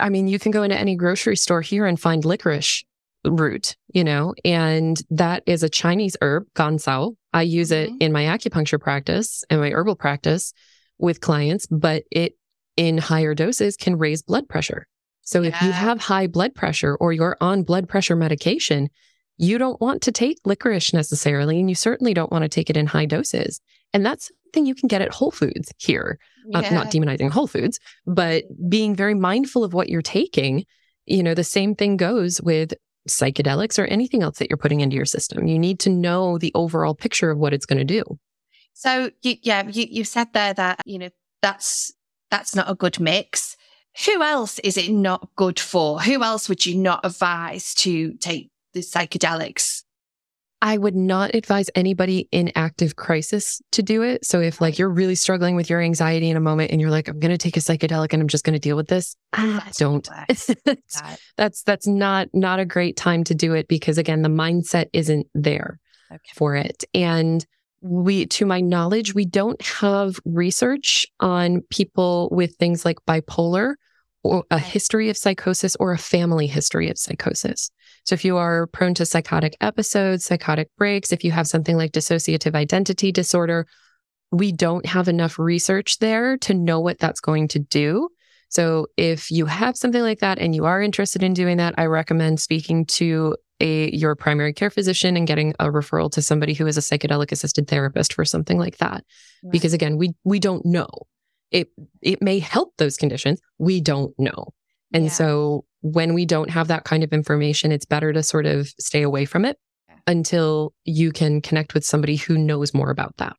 I 0.00 0.08
mean, 0.08 0.28
you 0.28 0.38
can 0.38 0.52
go 0.52 0.62
into 0.62 0.78
any 0.78 0.94
grocery 0.94 1.36
store 1.36 1.60
here 1.60 1.84
and 1.84 2.00
find 2.00 2.24
licorice 2.24 2.84
root, 3.24 3.76
you 3.92 4.04
know, 4.04 4.34
and 4.44 5.00
that 5.10 5.42
is 5.46 5.62
a 5.62 5.68
Chinese 5.68 6.16
herb, 6.22 6.46
gancao. 6.54 7.16
I 7.32 7.42
use 7.42 7.70
mm-hmm. 7.70 7.96
it 7.96 8.04
in 8.04 8.12
my 8.12 8.24
acupuncture 8.24 8.80
practice 8.80 9.44
and 9.50 9.60
my 9.60 9.70
herbal 9.70 9.96
practice 9.96 10.54
with 10.98 11.20
clients, 11.20 11.66
but 11.66 12.04
it 12.10 12.34
in 12.76 12.98
higher 12.98 13.34
doses 13.34 13.76
can 13.76 13.98
raise 13.98 14.22
blood 14.22 14.48
pressure. 14.48 14.86
So 15.24 15.42
yeah. 15.42 15.48
if 15.48 15.62
you 15.62 15.72
have 15.72 16.00
high 16.00 16.26
blood 16.26 16.54
pressure 16.54 16.94
or 16.96 17.12
you're 17.12 17.36
on 17.40 17.62
blood 17.62 17.88
pressure 17.88 18.16
medication, 18.16 18.88
you 19.36 19.58
don't 19.58 19.80
want 19.80 20.02
to 20.02 20.12
take 20.12 20.38
licorice 20.44 20.92
necessarily, 20.92 21.58
and 21.58 21.68
you 21.68 21.74
certainly 21.74 22.14
don't 22.14 22.30
want 22.30 22.42
to 22.42 22.48
take 22.48 22.70
it 22.70 22.76
in 22.76 22.86
high 22.86 23.06
doses. 23.06 23.60
And 23.92 24.06
that's 24.06 24.30
something 24.44 24.66
you 24.66 24.74
can 24.74 24.86
get 24.86 25.02
at 25.02 25.12
Whole 25.12 25.30
Foods 25.30 25.72
here. 25.78 26.18
Yeah. 26.46 26.58
Uh, 26.58 26.70
not 26.70 26.88
demonizing 26.88 27.30
Whole 27.30 27.46
Foods, 27.46 27.80
but 28.06 28.44
being 28.68 28.94
very 28.94 29.14
mindful 29.14 29.64
of 29.64 29.72
what 29.72 29.88
you're 29.88 30.02
taking. 30.02 30.64
You 31.06 31.22
know, 31.22 31.34
the 31.34 31.42
same 31.42 31.74
thing 31.74 31.96
goes 31.96 32.40
with 32.42 32.74
psychedelics 33.08 33.78
or 33.78 33.86
anything 33.86 34.22
else 34.22 34.38
that 34.38 34.50
you're 34.50 34.56
putting 34.56 34.80
into 34.80 34.96
your 34.96 35.04
system. 35.04 35.46
You 35.46 35.58
need 35.58 35.80
to 35.80 35.90
know 35.90 36.38
the 36.38 36.52
overall 36.54 36.94
picture 36.94 37.30
of 37.30 37.38
what 37.38 37.52
it's 37.52 37.66
going 37.66 37.78
to 37.78 37.84
do. 37.84 38.04
So, 38.72 39.10
you, 39.22 39.36
yeah, 39.42 39.68
you, 39.68 39.86
you 39.88 40.04
said 40.04 40.32
there 40.32 40.54
that, 40.54 40.80
you 40.84 40.98
know, 40.98 41.10
that's 41.42 41.92
that's 42.30 42.54
not 42.54 42.70
a 42.70 42.74
good 42.74 42.98
mix. 42.98 43.56
Who 44.06 44.22
else 44.22 44.58
is 44.60 44.76
it 44.76 44.90
not 44.90 45.28
good 45.36 45.60
for? 45.60 46.00
Who 46.00 46.22
else 46.22 46.48
would 46.48 46.66
you 46.66 46.76
not 46.76 47.00
advise 47.04 47.74
to 47.76 48.14
take 48.14 48.50
the 48.72 48.80
psychedelics? 48.80 49.84
I 50.64 50.78
would 50.78 50.96
not 50.96 51.34
advise 51.34 51.68
anybody 51.74 52.26
in 52.32 52.50
active 52.56 52.96
crisis 52.96 53.60
to 53.72 53.82
do 53.82 54.00
it. 54.00 54.24
So 54.24 54.40
if 54.40 54.62
like 54.62 54.78
you're 54.78 54.88
really 54.88 55.14
struggling 55.14 55.56
with 55.56 55.68
your 55.68 55.82
anxiety 55.82 56.30
in 56.30 56.38
a 56.38 56.40
moment 56.40 56.70
and 56.70 56.80
you're 56.80 56.90
like, 56.90 57.06
I'm 57.06 57.20
going 57.20 57.32
to 57.32 57.38
take 57.38 57.58
a 57.58 57.60
psychedelic 57.60 58.14
and 58.14 58.22
I'm 58.22 58.28
just 58.28 58.44
going 58.44 58.54
to 58.54 58.58
deal 58.58 58.74
with 58.74 58.88
this, 58.88 59.14
ah, 59.34 59.68
don't. 59.76 60.08
that's 61.36 61.62
that's 61.64 61.86
not 61.86 62.28
not 62.32 62.60
a 62.60 62.64
great 62.64 62.96
time 62.96 63.24
to 63.24 63.34
do 63.34 63.52
it 63.52 63.68
because 63.68 63.98
again, 63.98 64.22
the 64.22 64.30
mindset 64.30 64.86
isn't 64.94 65.26
there 65.34 65.78
okay. 66.10 66.32
for 66.34 66.56
it. 66.56 66.84
And 66.94 67.44
we, 67.84 68.24
to 68.26 68.46
my 68.46 68.62
knowledge, 68.62 69.14
we 69.14 69.26
don't 69.26 69.60
have 69.60 70.18
research 70.24 71.06
on 71.20 71.60
people 71.68 72.30
with 72.32 72.56
things 72.56 72.84
like 72.84 72.96
bipolar 73.06 73.74
or 74.22 74.42
a 74.50 74.58
history 74.58 75.10
of 75.10 75.18
psychosis 75.18 75.76
or 75.76 75.92
a 75.92 75.98
family 75.98 76.46
history 76.46 76.88
of 76.88 76.96
psychosis. 76.96 77.70
So 78.04 78.14
if 78.14 78.24
you 78.24 78.38
are 78.38 78.66
prone 78.68 78.94
to 78.94 79.04
psychotic 79.04 79.54
episodes, 79.60 80.24
psychotic 80.24 80.68
breaks, 80.78 81.12
if 81.12 81.24
you 81.24 81.30
have 81.32 81.46
something 81.46 81.76
like 81.76 81.92
dissociative 81.92 82.54
identity 82.54 83.12
disorder, 83.12 83.66
we 84.32 84.50
don't 84.50 84.86
have 84.86 85.06
enough 85.06 85.38
research 85.38 85.98
there 85.98 86.38
to 86.38 86.54
know 86.54 86.80
what 86.80 86.98
that's 86.98 87.20
going 87.20 87.48
to 87.48 87.58
do. 87.58 88.08
So 88.48 88.86
if 88.96 89.30
you 89.30 89.44
have 89.44 89.76
something 89.76 90.00
like 90.00 90.20
that 90.20 90.38
and 90.38 90.54
you 90.54 90.64
are 90.64 90.80
interested 90.80 91.22
in 91.22 91.34
doing 91.34 91.58
that, 91.58 91.74
I 91.76 91.84
recommend 91.84 92.40
speaking 92.40 92.86
to 92.86 93.36
a 93.60 93.90
your 93.94 94.14
primary 94.14 94.52
care 94.52 94.70
physician 94.70 95.16
and 95.16 95.26
getting 95.26 95.54
a 95.60 95.66
referral 95.66 96.10
to 96.12 96.22
somebody 96.22 96.54
who 96.54 96.66
is 96.66 96.76
a 96.76 96.80
psychedelic 96.80 97.32
assisted 97.32 97.68
therapist 97.68 98.12
for 98.12 98.24
something 98.24 98.58
like 98.58 98.78
that. 98.78 99.04
Right. 99.42 99.52
Because 99.52 99.72
again, 99.72 99.96
we 99.96 100.14
we 100.24 100.38
don't 100.38 100.64
know. 100.64 100.88
It 101.50 101.68
it 102.02 102.20
may 102.20 102.38
help 102.38 102.74
those 102.78 102.96
conditions. 102.96 103.40
We 103.58 103.80
don't 103.80 104.12
know. 104.18 104.52
And 104.92 105.04
yeah. 105.04 105.10
so 105.10 105.64
when 105.82 106.14
we 106.14 106.24
don't 106.24 106.50
have 106.50 106.68
that 106.68 106.84
kind 106.84 107.02
of 107.02 107.12
information, 107.12 107.72
it's 107.72 107.84
better 107.84 108.12
to 108.12 108.22
sort 108.22 108.46
of 108.46 108.68
stay 108.78 109.02
away 109.02 109.24
from 109.24 109.44
it 109.44 109.58
until 110.06 110.74
you 110.84 111.12
can 111.12 111.40
connect 111.40 111.74
with 111.74 111.84
somebody 111.84 112.16
who 112.16 112.36
knows 112.36 112.74
more 112.74 112.90
about 112.90 113.16
that. 113.18 113.36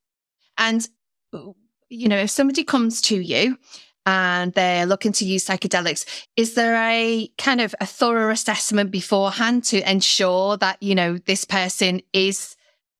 And 0.57 0.87
uh, 1.33 1.51
you 1.89 2.07
know, 2.07 2.17
if 2.17 2.29
somebody 2.29 2.63
comes 2.63 3.01
to 3.03 3.19
you 3.19 3.57
and 4.05 4.53
they're 4.53 4.85
looking 4.85 5.11
to 5.13 5.25
use 5.25 5.45
psychedelics, 5.45 6.05
is 6.35 6.53
there 6.53 6.75
a 6.75 7.29
kind 7.37 7.61
of 7.61 7.73
a 7.79 7.85
thorough 7.85 8.31
assessment 8.31 8.91
beforehand 8.91 9.63
to 9.65 9.89
ensure 9.89 10.57
that, 10.57 10.81
you 10.81 10.95
know, 10.95 11.17
this 11.17 11.45
person 11.45 12.01
is, 12.13 12.55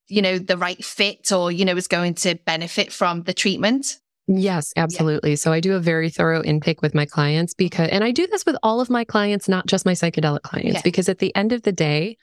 you 0.07 0.21
know, 0.21 0.39
the 0.39 0.57
right 0.57 0.83
fit 0.83 1.31
or, 1.31 1.51
you 1.51 1.65
know, 1.65 1.75
is 1.75 1.87
going 1.87 2.15
to 2.15 2.35
benefit 2.45 2.91
from 2.91 3.23
the 3.23 3.33
treatment? 3.33 3.99
Yes, 4.27 4.73
absolutely. 4.75 5.31
Yeah. 5.31 5.35
So 5.35 5.53
I 5.53 5.59
do 5.59 5.75
a 5.75 5.79
very 5.79 6.09
thorough 6.09 6.41
intake 6.41 6.81
with 6.81 6.95
my 6.95 7.05
clients 7.05 7.53
because, 7.53 7.89
and 7.89 8.03
I 8.03 8.09
do 8.09 8.25
this 8.25 8.45
with 8.45 8.55
all 8.63 8.81
of 8.81 8.89
my 8.89 9.03
clients, 9.03 9.47
not 9.47 9.67
just 9.67 9.85
my 9.85 9.93
psychedelic 9.93 10.41
clients, 10.41 10.81
because 10.81 11.07
at 11.09 11.19
the 11.19 11.35
end 11.35 11.51
of 11.51 11.61
the 11.61 11.71
day, 11.71 12.17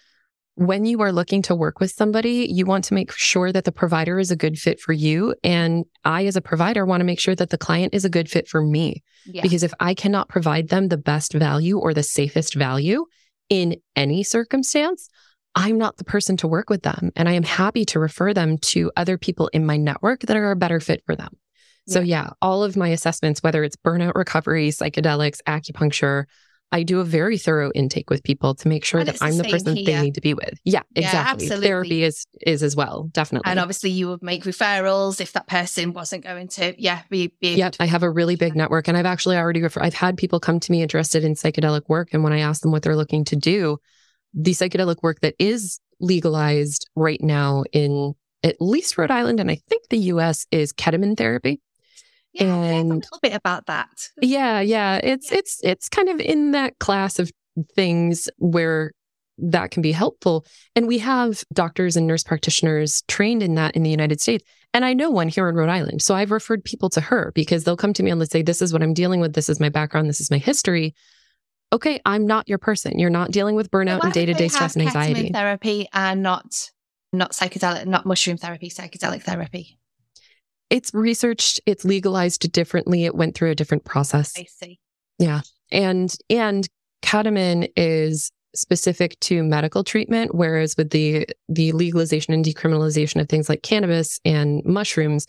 when 0.54 0.84
you 0.84 1.00
are 1.00 1.12
looking 1.12 1.42
to 1.42 1.54
work 1.54 1.80
with 1.80 1.90
somebody, 1.90 2.46
you 2.50 2.66
want 2.66 2.84
to 2.84 2.94
make 2.94 3.12
sure 3.12 3.52
that 3.52 3.64
the 3.64 3.72
provider 3.72 4.18
is 4.18 4.30
a 4.30 4.36
good 4.36 4.58
fit 4.58 4.80
for 4.80 4.92
you. 4.92 5.34
And 5.42 5.84
I, 6.04 6.26
as 6.26 6.36
a 6.36 6.42
provider, 6.42 6.84
want 6.84 7.00
to 7.00 7.06
make 7.06 7.20
sure 7.20 7.34
that 7.34 7.50
the 7.50 7.58
client 7.58 7.94
is 7.94 8.04
a 8.04 8.10
good 8.10 8.30
fit 8.30 8.48
for 8.48 8.62
me. 8.62 9.02
Yeah. 9.24 9.42
Because 9.42 9.62
if 9.62 9.72
I 9.80 9.94
cannot 9.94 10.28
provide 10.28 10.68
them 10.68 10.88
the 10.88 10.98
best 10.98 11.32
value 11.32 11.78
or 11.78 11.94
the 11.94 12.02
safest 12.02 12.54
value 12.54 13.06
in 13.48 13.76
any 13.96 14.22
circumstance, 14.22 15.08
I'm 15.54 15.78
not 15.78 15.96
the 15.96 16.04
person 16.04 16.36
to 16.38 16.48
work 16.48 16.68
with 16.68 16.82
them. 16.82 17.12
And 17.16 17.28
I 17.28 17.32
am 17.32 17.42
happy 17.42 17.84
to 17.86 17.98
refer 17.98 18.34
them 18.34 18.58
to 18.58 18.90
other 18.96 19.16
people 19.16 19.48
in 19.48 19.64
my 19.64 19.76
network 19.76 20.20
that 20.20 20.36
are 20.36 20.50
a 20.50 20.56
better 20.56 20.80
fit 20.80 21.02
for 21.06 21.16
them. 21.16 21.36
So, 21.88 21.98
yeah, 22.00 22.30
all 22.40 22.62
of 22.62 22.76
my 22.76 22.88
assessments, 22.88 23.42
whether 23.42 23.64
it's 23.64 23.74
burnout 23.74 24.14
recovery, 24.14 24.68
psychedelics, 24.68 25.40
acupuncture, 25.48 26.26
I 26.72 26.82
do 26.82 27.00
a 27.00 27.04
very 27.04 27.38
thorough 27.38 27.70
intake 27.74 28.10
with 28.10 28.22
people 28.24 28.54
to 28.56 28.66
make 28.68 28.84
sure 28.84 29.00
And 29.00 29.08
that 29.08 29.18
I'm 29.20 29.36
the 29.36 29.44
person 29.44 29.76
here. 29.76 29.84
they 29.84 30.00
need 30.02 30.14
to 30.14 30.20
be 30.20 30.34
with. 30.34 30.58
Yeah, 30.64 30.80
Yeah, 30.96 31.04
exactly. 31.06 31.44
absolutely. 31.46 31.66
Therapy 31.68 32.02
is 32.02 32.26
is 32.40 32.62
as 32.62 32.74
well, 32.74 33.10
definitely. 33.12 33.50
And 33.50 33.60
obviously, 33.60 33.90
you 33.90 34.08
would 34.08 34.22
make 34.22 34.44
referrals 34.44 35.20
if 35.20 35.32
that 35.34 35.46
person 35.46 35.92
wasn't 35.92 36.24
going 36.24 36.48
to, 36.48 36.74
yeah, 36.82 37.02
be, 37.10 37.32
be 37.40 37.54
Yep, 37.56 37.76
I 37.78 37.86
have 37.86 38.02
a 38.02 38.10
really 38.10 38.36
big 38.36 38.56
network, 38.56 38.88
and 38.88 38.96
I've 38.96 39.06
actually 39.06 39.36
already 39.36 39.62
refer- 39.62 39.82
I've 39.82 39.94
had 39.94 40.16
people 40.16 40.40
come 40.40 40.58
to 40.60 40.72
me 40.72 40.82
interested 40.82 41.22
in 41.24 41.34
psychedelic 41.34 41.82
work, 41.88 42.08
and 42.12 42.24
when 42.24 42.32
I 42.32 42.40
ask 42.40 42.62
them 42.62 42.72
what 42.72 42.82
they're 42.82 42.96
looking 42.96 43.24
to 43.26 43.36
do, 43.36 43.78
the 44.34 44.52
psychedelic 44.52 44.96
work 45.02 45.20
that 45.20 45.34
is 45.38 45.78
legalized 46.00 46.88
right 46.96 47.20
now 47.22 47.64
in 47.72 48.14
at 48.42 48.56
least 48.60 48.98
Rhode 48.98 49.10
Island 49.10 49.38
and 49.38 49.50
I 49.50 49.54
think 49.68 49.84
the 49.88 49.98
U.S. 49.98 50.46
is 50.50 50.72
ketamine 50.72 51.16
therapy. 51.16 51.60
Yeah, 52.32 52.54
I've 52.56 52.86
a 52.86 52.94
little 52.94 53.18
bit 53.22 53.34
about 53.34 53.66
that. 53.66 54.08
Yeah, 54.20 54.60
yeah, 54.60 54.96
it's 55.02 55.30
Yeah. 55.30 55.38
it's 55.38 55.60
it's 55.62 55.88
kind 55.88 56.08
of 56.08 56.20
in 56.20 56.52
that 56.52 56.78
class 56.78 57.18
of 57.18 57.30
things 57.74 58.28
where 58.38 58.92
that 59.38 59.70
can 59.70 59.82
be 59.82 59.92
helpful. 59.92 60.46
And 60.76 60.86
we 60.86 60.98
have 60.98 61.42
doctors 61.52 61.96
and 61.96 62.06
nurse 62.06 62.22
practitioners 62.22 63.02
trained 63.08 63.42
in 63.42 63.54
that 63.56 63.74
in 63.74 63.82
the 63.82 63.90
United 63.90 64.20
States. 64.20 64.44
And 64.74 64.84
I 64.84 64.94
know 64.94 65.10
one 65.10 65.28
here 65.28 65.48
in 65.48 65.54
Rhode 65.54 65.68
Island. 65.68 66.00
So 66.00 66.14
I've 66.14 66.30
referred 66.30 66.64
people 66.64 66.88
to 66.90 67.00
her 67.00 67.32
because 67.34 67.64
they'll 67.64 67.76
come 67.76 67.92
to 67.94 68.02
me 68.02 68.10
and 68.10 68.20
let's 68.20 68.32
say, 68.32 68.42
This 68.42 68.62
is 68.62 68.72
what 68.72 68.82
I'm 68.82 68.94
dealing 68.94 69.20
with. 69.20 69.34
This 69.34 69.48
is 69.48 69.60
my 69.60 69.68
background. 69.68 70.08
This 70.08 70.20
is 70.20 70.30
my 70.30 70.38
history. 70.38 70.94
Okay, 71.72 72.00
I'm 72.04 72.26
not 72.26 72.48
your 72.48 72.58
person. 72.58 72.98
You're 72.98 73.10
not 73.10 73.30
dealing 73.30 73.54
with 73.56 73.70
burnout 73.70 74.00
Why 74.00 74.06
and 74.06 74.12
day 74.14 74.26
to 74.26 74.34
day 74.34 74.48
stress 74.48 74.74
and 74.76 74.82
anxiety. 74.86 75.30
therapy 75.30 75.88
and 75.92 76.22
not 76.22 76.70
not 77.12 77.32
psychedelic, 77.32 77.86
not 77.86 78.06
mushroom 78.06 78.36
therapy, 78.38 78.70
psychedelic 78.70 79.22
therapy. 79.22 79.78
It's 80.72 80.92
researched, 80.94 81.60
it's 81.66 81.84
legalized 81.84 82.50
differently. 82.50 83.04
It 83.04 83.14
went 83.14 83.34
through 83.36 83.50
a 83.50 83.54
different 83.54 83.84
process. 83.84 84.32
I 84.36 84.46
see. 84.48 84.80
Yeah. 85.18 85.42
And 85.70 86.12
and 86.30 86.66
ketamine 87.02 87.68
is 87.76 88.32
specific 88.54 89.18
to 89.20 89.42
medical 89.42 89.82
treatment 89.82 90.34
whereas 90.34 90.76
with 90.76 90.90
the 90.90 91.26
the 91.48 91.72
legalization 91.72 92.34
and 92.34 92.44
decriminalization 92.44 93.20
of 93.20 93.28
things 93.28 93.48
like 93.48 93.62
cannabis 93.62 94.20
and 94.26 94.62
mushrooms 94.66 95.26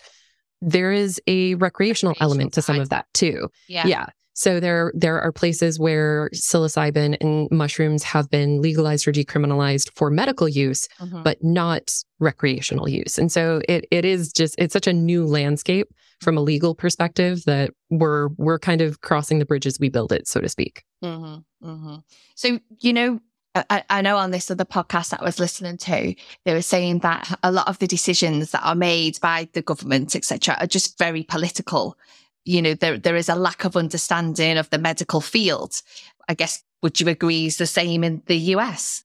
there 0.61 0.91
is 0.91 1.21
a 1.27 1.55
recreational 1.55 2.11
Recreational 2.11 2.15
element 2.31 2.53
to 2.53 2.61
some 2.61 2.75
side. 2.75 2.81
of 2.81 2.89
that 2.89 3.05
too 3.13 3.47
Yeah. 3.69 3.87
yeah 3.87 4.05
so 4.33 4.59
there 4.59 4.91
there 4.95 5.21
are 5.21 5.31
places 5.31 5.79
where 5.79 6.29
psilocybin 6.33 7.17
and 7.21 7.47
mushrooms 7.51 8.03
have 8.03 8.29
been 8.29 8.61
legalized 8.61 9.07
or 9.07 9.11
decriminalized 9.11 9.89
for 9.95 10.09
medical 10.09 10.47
use 10.49 10.87
Mhm. 10.99 11.23
but 11.23 11.43
not 11.43 11.93
recreational 12.19 12.87
use. 12.89 13.17
And 13.17 13.31
so 13.31 13.61
it 13.67 13.85
it 13.91 14.05
is 14.05 14.31
just 14.31 14.55
it's 14.57 14.73
such 14.73 14.87
a 14.87 14.93
new 14.93 15.25
landscape 15.25 15.87
from 16.21 16.37
a 16.37 16.41
legal 16.41 16.73
perspective 16.73 17.43
that 17.45 17.71
we're 17.89 18.29
we're 18.37 18.59
kind 18.59 18.81
of 18.81 19.01
crossing 19.01 19.39
the 19.39 19.45
bridge 19.45 19.65
as 19.67 19.79
we 19.79 19.89
build 19.89 20.11
it, 20.11 20.27
so 20.27 20.39
to 20.41 20.49
speak. 20.49 20.83
hmm 21.01 21.35
hmm 21.61 21.95
So, 22.35 22.59
you 22.79 22.93
know, 22.93 23.19
I, 23.55 23.83
I 23.89 24.01
know 24.01 24.17
on 24.17 24.31
this 24.31 24.49
other 24.49 24.65
podcast 24.65 25.09
that 25.09 25.21
I 25.21 25.25
was 25.25 25.39
listening 25.39 25.77
to, 25.77 26.15
they 26.43 26.53
were 26.53 26.61
saying 26.63 26.99
that 26.99 27.37
a 27.43 27.51
lot 27.51 27.67
of 27.67 27.77
the 27.77 27.85
decisions 27.87 28.49
that 28.51 28.65
are 28.65 28.73
made 28.73 29.19
by 29.21 29.47
the 29.53 29.61
government, 29.61 30.15
etc., 30.15 30.57
are 30.59 30.65
just 30.65 30.97
very 30.97 31.21
political. 31.23 31.95
You 32.45 32.61
know, 32.61 32.73
there 32.73 32.97
there 32.97 33.15
is 33.15 33.29
a 33.29 33.35
lack 33.35 33.63
of 33.65 33.75
understanding 33.77 34.57
of 34.57 34.69
the 34.69 34.77
medical 34.77 35.21
field. 35.21 35.81
I 36.27 36.33
guess 36.33 36.61
would 36.81 36.99
you 36.99 37.07
agree 37.07 37.45
is 37.45 37.57
the 37.57 37.65
same 37.67 38.03
in 38.03 38.21
the 38.25 38.37
US? 38.55 39.03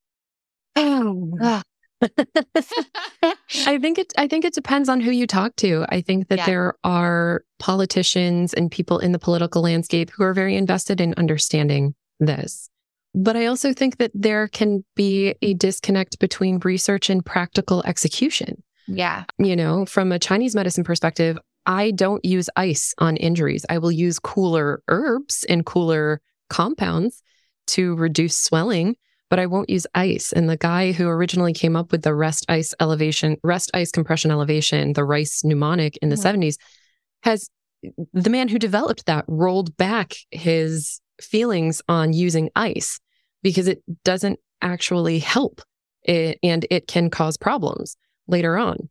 Ah. 0.76 1.62
I 3.66 3.78
think 3.78 3.98
it 3.98 4.12
I 4.16 4.28
think 4.28 4.44
it 4.44 4.54
depends 4.54 4.88
on 4.88 5.00
who 5.00 5.10
you 5.10 5.26
talk 5.26 5.56
to. 5.56 5.84
I 5.88 6.00
think 6.00 6.28
that 6.28 6.38
Yeah. 6.38 6.46
there 6.46 6.74
are 6.84 7.42
politicians 7.58 8.54
and 8.54 8.70
people 8.70 8.98
in 8.98 9.12
the 9.12 9.18
political 9.18 9.62
landscape 9.62 10.10
who 10.10 10.22
are 10.24 10.34
very 10.34 10.56
invested 10.56 11.00
in 11.00 11.14
understanding 11.16 11.94
this. 12.20 12.70
But 13.14 13.36
I 13.36 13.46
also 13.46 13.72
think 13.72 13.96
that 13.98 14.12
there 14.14 14.48
can 14.48 14.84
be 14.94 15.34
a 15.42 15.54
disconnect 15.54 16.18
between 16.18 16.58
research 16.58 17.10
and 17.10 17.24
practical 17.24 17.82
execution. 17.84 18.62
yeah. 18.86 19.24
you 19.38 19.54
know, 19.56 19.84
from 19.86 20.12
a 20.12 20.18
Chinese 20.18 20.54
medicine 20.54 20.84
perspective, 20.84 21.38
I 21.68 21.90
don't 21.90 22.24
use 22.24 22.48
ice 22.56 22.94
on 22.96 23.18
injuries. 23.18 23.66
I 23.68 23.76
will 23.76 23.92
use 23.92 24.18
cooler 24.18 24.82
herbs 24.88 25.44
and 25.50 25.66
cooler 25.66 26.22
compounds 26.48 27.22
to 27.68 27.94
reduce 27.96 28.38
swelling, 28.38 28.96
but 29.28 29.38
I 29.38 29.44
won't 29.44 29.68
use 29.68 29.86
ice. 29.94 30.32
And 30.32 30.48
the 30.48 30.56
guy 30.56 30.92
who 30.92 31.06
originally 31.06 31.52
came 31.52 31.76
up 31.76 31.92
with 31.92 32.02
the 32.02 32.14
rest 32.14 32.46
ice 32.48 32.72
elevation, 32.80 33.36
rest 33.44 33.70
ice 33.74 33.90
compression 33.90 34.30
elevation, 34.30 34.94
the 34.94 35.04
rice 35.04 35.44
mnemonic 35.44 35.98
in 35.98 36.08
the 36.08 36.16
Mhm. 36.16 36.22
70s, 36.22 36.56
has 37.22 37.50
the 38.14 38.30
man 38.30 38.48
who 38.48 38.58
developed 38.58 39.04
that 39.04 39.26
rolled 39.28 39.76
back 39.76 40.14
his 40.30 41.02
feelings 41.20 41.82
on 41.86 42.14
using 42.14 42.48
ice 42.56 42.98
because 43.42 43.68
it 43.68 43.82
doesn't 44.04 44.40
actually 44.62 45.18
help 45.18 45.60
it, 46.02 46.38
and 46.42 46.66
it 46.70 46.88
can 46.88 47.10
cause 47.10 47.36
problems 47.36 47.98
later 48.26 48.56
on 48.56 48.88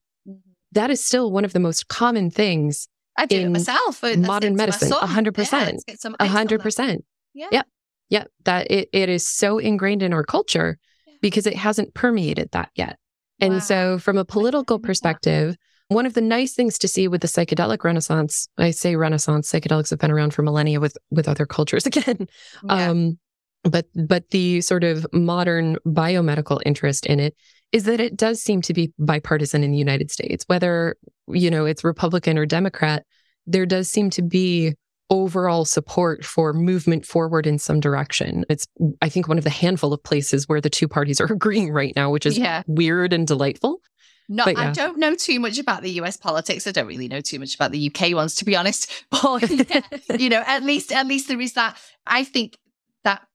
that 0.74 0.90
is 0.90 1.04
still 1.04 1.32
one 1.32 1.46
of 1.46 1.54
the 1.54 1.60
most 1.60 1.88
common 1.88 2.30
things. 2.30 2.88
I 3.18 3.26
do 3.26 3.38
it 3.38 3.44
In 3.46 3.54
myself. 3.54 4.04
uh, 4.04 4.16
modern 4.18 4.56
medicine, 4.56 4.90
son. 4.90 5.08
100%. 5.08 5.52
Yeah, 5.52 5.66
let's 5.66 5.84
get 5.84 6.00
some 6.00 6.16
A 6.20 6.28
hundred 6.28 6.62
percent. 6.62 7.04
Yeah. 7.34 7.48
Yep. 7.52 7.68
Yep. 8.10 8.32
That 8.46 8.72
it, 8.72 8.90
it 8.94 9.10
is 9.10 9.28
so 9.28 9.58
ingrained 9.58 10.04
in 10.04 10.14
our 10.14 10.24
culture 10.24 10.78
Yeah. 11.08 11.14
because 11.22 11.48
it 11.48 11.56
hasn't 11.56 11.94
permeated 11.94 12.50
that 12.52 12.70
yet. 12.76 12.98
And 13.40 13.54
Wow. 13.56 13.60
so 13.60 14.00
from 14.00 14.18
a 14.18 14.26
political 14.26 14.62
didn't 14.62 14.70
know 14.70 14.76
that. 14.84 14.88
perspective, 14.88 15.56
one 15.90 16.06
of 16.06 16.14
the 16.14 16.22
nice 16.22 16.54
things 16.54 16.78
to 16.80 16.88
see 16.88 17.08
with 17.08 17.22
the 17.22 17.28
psychedelic 17.28 17.84
renaissance, 17.84 18.50
I 18.58 18.72
say 18.72 18.96
renaissance, 18.96 19.52
psychedelics 19.52 19.90
have 19.92 20.00
been 20.00 20.12
around 20.12 20.34
for 20.34 20.42
millennia 20.44 20.80
with 20.80 20.98
with 21.10 21.28
other 21.28 21.46
cultures 21.46 21.86
again. 21.92 22.28
Yeah. 22.64 22.90
Um, 22.90 23.20
but 23.64 23.88
but 23.96 24.30
the 24.30 24.62
sort 24.62 24.84
of 24.84 25.06
modern 25.12 25.78
biomedical 25.86 26.62
interest 26.66 27.06
in 27.06 27.20
it 27.20 27.36
is 27.72 27.84
that 27.84 28.00
it 28.00 28.16
does 28.16 28.42
seem 28.42 28.62
to 28.62 28.74
be 28.74 28.92
bipartisan 29.00 29.64
in 29.64 29.72
the 29.72 29.78
United 29.78 30.12
States, 30.12 30.44
whether 30.48 30.96
you 31.28 31.50
know 31.52 31.66
it's 31.66 31.84
Republican 31.84 32.38
or 32.38 32.46
Democrat. 32.46 33.06
There 33.46 33.66
does 33.66 33.90
seem 33.90 34.10
to 34.12 34.22
be 34.22 34.76
overall 35.10 35.64
support 35.64 36.26
for 36.26 36.52
movement 36.54 37.06
forward 37.06 37.48
in 37.48 37.58
some 37.58 37.80
direction. 37.80 38.44
It's 38.50 38.68
I 39.02 39.10
think 39.10 39.28
one 39.28 39.38
of 39.38 39.44
the 39.44 39.50
handful 39.50 39.94
of 39.94 40.04
places 40.04 40.48
where 40.50 40.60
the 40.62 40.70
two 40.70 40.88
parties 40.88 41.22
are 41.22 41.26
agreeing 41.32 41.72
right 41.72 41.94
now, 41.96 42.10
which 42.12 42.26
is 42.26 42.38
Yeah. 42.38 42.64
weird 42.68 43.14
and 43.14 43.26
delightful. 43.26 43.82
No, 44.30 44.44
But 44.44 44.58
I 44.58 44.72
don't 44.72 44.98
know 44.98 45.16
too 45.16 45.40
much 45.40 45.58
about 45.58 45.82
the 45.84 45.92
US 46.02 46.18
politics. 46.18 46.68
I 46.68 46.72
don't 46.72 46.88
really 46.88 47.08
know 47.08 47.22
too 47.22 47.40
much 47.40 47.56
about 47.56 47.72
the 47.72 47.88
UK 47.90 48.14
ones, 48.14 48.36
to 48.36 48.46
be 48.46 48.56
honest. 48.58 48.92
But 49.10 49.50
yeah, 49.70 49.82
you 50.18 50.28
know, 50.30 50.44
at 50.46 50.64
least 50.64 50.92
at 50.92 51.08
least 51.08 51.30
there 51.30 51.40
is 51.40 51.54
that. 51.54 51.78
I 52.06 52.26
think 52.26 52.58
that 53.06 53.26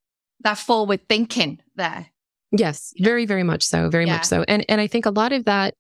that 0.41 0.59
forward 0.59 1.09
thinking 1.09 1.61
there. 1.77 2.07
Yes, 2.53 2.93
very, 2.99 3.27
very 3.27 3.43
much 3.43 3.63
so. 3.65 3.89
Very 3.89 4.07
Yeah. 4.07 4.17
much 4.17 4.25
so. 4.27 4.45
And 4.47 4.65
and 4.69 4.81
I 4.81 4.87
think 4.87 5.07
a 5.07 5.11
lot 5.11 5.33
of 5.33 5.45
that 5.47 5.75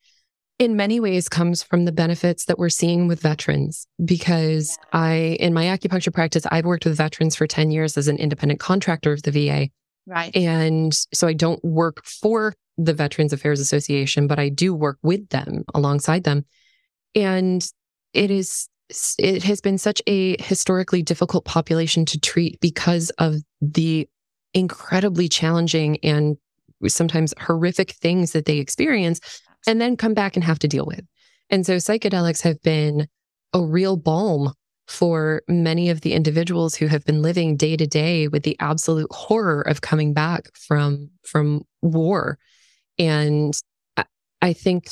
in 0.59 0.77
many 0.77 1.01
ways 1.01 1.29
comes 1.29 1.63
from 1.63 1.85
the 1.85 1.93
benefits 1.93 2.45
that 2.47 2.59
we're 2.59 2.69
seeing 2.69 3.09
with 3.09 3.21
veterans 3.21 3.87
because 4.05 4.79
I 4.93 5.37
in 5.41 5.53
my 5.55 5.65
acupuncture 5.65 6.13
practice 6.13 6.45
I've 6.51 6.65
worked 6.65 6.85
with 6.85 6.97
veterans 6.97 7.35
for 7.37 7.47
10 7.47 7.71
years 7.71 7.97
as 7.99 8.09
an 8.09 8.17
independent 8.17 8.61
contractor 8.61 9.13
of 9.13 9.23
the 9.23 9.31
VA 9.33 9.69
Right. 10.07 10.35
and 10.37 10.93
so 11.15 11.27
I 11.27 11.33
don't 11.33 11.63
work 11.65 12.05
for 12.05 12.55
the 12.77 12.93
Veterans 12.95 13.33
Affairs 13.33 13.61
Association 13.61 14.27
but 14.27 14.39
I 14.39 14.49
do 14.51 14.75
work 14.75 14.99
with 15.03 15.29
them 15.31 15.65
alongside 15.75 16.25
them 16.25 16.45
and 17.15 17.67
it 18.13 18.31
is 18.31 18.69
it 19.19 19.43
has 19.45 19.61
been 19.63 19.79
such 19.79 20.03
a 20.07 20.41
historically 20.43 21.03
difficult 21.03 21.45
population 21.45 22.05
to 22.07 22.21
treat 22.21 22.61
because 22.61 23.11
of 23.19 23.37
the 23.63 24.07
incredibly 24.55 25.29
challenging 25.29 25.97
and 26.03 26.37
sometimes 26.89 27.35
horrific 27.41 27.93
things 27.93 28.33
that 28.33 28.47
they 28.47 28.59
experience 28.59 29.21
and 29.67 29.81
then 29.81 29.97
come 29.97 30.15
back 30.15 30.37
and 30.37 30.45
have 30.45 30.59
to 30.61 30.69
deal 30.69 30.87
with. 30.87 31.05
And 31.51 31.67
so 31.67 31.77
psychedelics 31.77 32.43
have 32.43 32.61
been 32.63 33.07
a 33.53 33.63
real 33.63 33.97
balm 33.97 34.55
for 34.89 35.43
many 35.49 35.91
of 35.91 36.01
the 36.01 36.13
individuals 36.13 36.75
who 36.75 36.87
have 36.87 37.05
been 37.05 37.23
living 37.23 37.57
day 37.57 37.77
to 37.77 37.87
day 37.87 38.29
with 38.29 38.43
the 38.43 38.57
absolute 38.61 39.11
horror 39.13 39.63
of 39.63 39.81
coming 39.81 40.13
back 40.13 40.49
from 40.55 41.11
from 41.25 41.63
war. 41.81 42.39
And 42.99 43.55
I- 44.41 44.53
think 44.53 44.91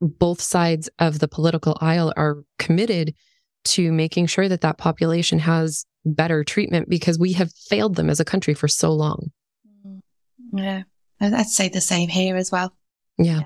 both 0.00 0.40
sides 0.40 0.88
of 0.98 1.18
the 1.18 1.28
political 1.28 1.76
aisle 1.80 2.12
are 2.16 2.44
committed 2.58 3.14
to 3.64 3.92
making 3.92 4.26
sure 4.26 4.48
that 4.48 4.60
that 4.62 4.78
population 4.78 5.38
has 5.40 5.84
better 6.04 6.44
treatment 6.44 6.88
because 6.88 7.18
we 7.18 7.32
have 7.32 7.52
failed 7.52 7.96
them 7.96 8.10
as 8.10 8.20
a 8.20 8.24
country 8.24 8.54
for 8.54 8.68
so 8.68 8.92
long. 8.92 9.30
Yeah. 10.52 10.82
I'd 11.22 11.46
say 11.46 11.68
the 11.68 11.80
same 11.80 12.08
here 12.08 12.36
as 12.36 12.50
well. 12.50 12.72
Yeah. 13.18 13.42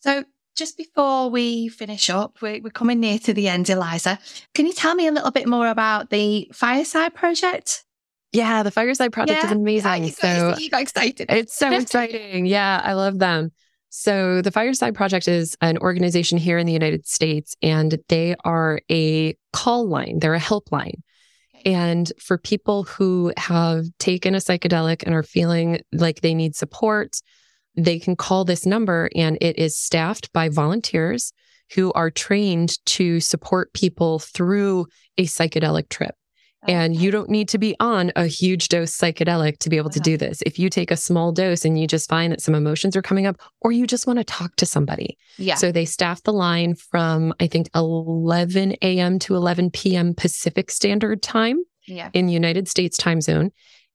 So 0.00 0.24
just 0.56 0.76
before 0.76 1.28
we 1.30 1.68
finish 1.68 2.08
up, 2.10 2.38
we're, 2.40 2.60
we're 2.62 2.70
coming 2.70 3.00
near 3.00 3.18
to 3.20 3.34
the 3.34 3.48
end, 3.48 3.68
Eliza. 3.68 4.18
Can 4.54 4.66
you 4.66 4.72
tell 4.72 4.94
me 4.94 5.06
a 5.06 5.12
little 5.12 5.30
bit 5.30 5.48
more 5.48 5.68
about 5.68 6.10
the 6.10 6.50
Fireside 6.52 7.14
Project? 7.14 7.84
Yeah, 8.32 8.62
the 8.62 8.70
Fireside 8.70 9.12
Project 9.12 9.44
is 9.44 9.50
Yeah, 9.50 9.56
amazing. 9.56 10.04
you, 10.04 10.10
got, 10.10 10.16
so 10.16 10.54
you 10.58 10.70
got 10.70 10.82
excited. 10.82 11.26
it's 11.30 11.56
so 11.56 11.70
exciting. 11.80 12.46
Yeah, 12.46 12.80
I 12.84 12.92
love 12.94 13.18
them. 13.18 13.52
So 13.88 14.42
the 14.42 14.50
Fireside 14.50 14.94
Project 14.94 15.26
is 15.28 15.56
an 15.62 15.78
organization 15.78 16.36
here 16.36 16.58
in 16.58 16.66
the 16.66 16.72
United 16.72 17.06
States, 17.06 17.56
and 17.62 17.98
they 18.08 18.34
are 18.44 18.80
a 18.90 19.34
call 19.52 19.88
line. 19.88 20.18
They're 20.18 20.34
a 20.34 20.40
helpline. 20.40 21.00
And 21.66 22.12
for 22.20 22.38
people 22.38 22.84
who 22.84 23.32
have 23.36 23.86
taken 23.98 24.36
a 24.36 24.38
psychedelic 24.38 25.02
and 25.02 25.12
are 25.12 25.24
feeling 25.24 25.80
like 25.92 26.20
they 26.20 26.32
need 26.32 26.54
support, 26.54 27.20
they 27.76 27.98
can 27.98 28.14
call 28.14 28.44
this 28.44 28.64
number 28.64 29.10
and 29.16 29.36
it 29.40 29.58
is 29.58 29.76
staffed 29.76 30.32
by 30.32 30.48
volunteers 30.48 31.32
who 31.74 31.92
are 31.94 32.10
trained 32.10 32.78
to 32.86 33.18
support 33.18 33.72
people 33.72 34.20
through 34.20 34.86
a 35.18 35.24
psychedelic 35.24 35.88
trip. 35.88 36.14
Uh-huh. 36.68 36.76
And 36.76 36.96
you 36.96 37.10
don't 37.10 37.28
need 37.30 37.48
to 37.50 37.58
be 37.58 37.76
on 37.80 38.12
a 38.16 38.26
huge 38.26 38.68
dose 38.68 38.96
psychedelic 38.96 39.58
to 39.58 39.70
be 39.70 39.76
able 39.76 39.90
to 39.90 39.98
uh-huh. 39.98 40.04
do 40.04 40.16
this. 40.16 40.42
If 40.42 40.58
you 40.58 40.68
take 40.68 40.90
a 40.90 40.96
small 40.96 41.32
dose 41.32 41.64
and 41.64 41.78
you 41.78 41.86
just 41.86 42.08
find 42.08 42.32
that 42.32 42.40
some 42.40 42.54
emotions 42.54 42.96
are 42.96 43.02
coming 43.02 43.26
up, 43.26 43.40
or 43.60 43.72
you 43.72 43.86
just 43.86 44.06
want 44.06 44.18
to 44.18 44.24
talk 44.24 44.56
to 44.56 44.66
somebody. 44.66 45.16
Yeah. 45.38 45.54
So 45.54 45.72
they 45.72 45.84
staff 45.84 46.22
the 46.22 46.32
line 46.32 46.74
from, 46.74 47.34
I 47.40 47.46
think, 47.46 47.68
11 47.74 48.76
a.m. 48.82 49.18
to 49.20 49.34
11 49.34 49.70
p.m. 49.70 50.14
Pacific 50.14 50.70
Standard 50.70 51.22
Time 51.22 51.58
yeah. 51.86 52.10
in 52.12 52.28
United 52.28 52.68
States 52.68 52.96
time 52.96 53.20
zone. 53.20 53.50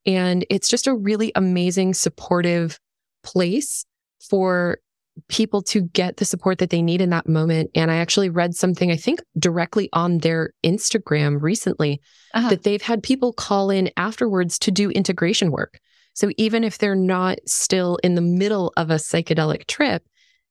And 0.06 0.46
it's 0.50 0.70
just 0.70 0.88
a 0.88 0.96
really 0.96 1.32
amazing, 1.36 1.94
supportive 1.94 2.80
place 3.24 3.86
for 4.30 4.80
people 5.28 5.62
to 5.62 5.82
get 5.82 6.18
the 6.18 6.26
support 6.26 6.58
that 6.60 6.70
they 6.70 6.82
need 6.82 7.02
in 7.02 7.10
that 7.10 7.28
moment. 7.28 7.70
And 7.76 7.92
I 7.92 7.98
actually 7.98 8.30
read 8.30 8.56
something, 8.56 8.92
I 8.92 8.96
think 8.96 9.22
directly 9.38 9.90
on 9.94 10.20
their 10.20 10.54
Instagram 10.64 11.42
recently, 11.42 12.02
Uh-huh. 12.34 12.50
that 12.50 12.64
they've 12.64 12.82
had 12.82 13.04
people 13.04 13.34
call 13.34 13.70
in 13.70 13.92
afterwards 13.98 14.58
to 14.60 14.72
do 14.72 14.90
integration 14.90 15.52
work. 15.52 15.80
So 16.14 16.30
even 16.38 16.64
if 16.64 16.78
they're 16.78 16.96
not 16.96 17.40
still 17.46 17.98
in 18.04 18.16
the 18.16 18.22
middle 18.22 18.74
of 18.78 18.90
a 18.90 18.96
psychedelic 18.96 19.68
trip, 19.68 20.04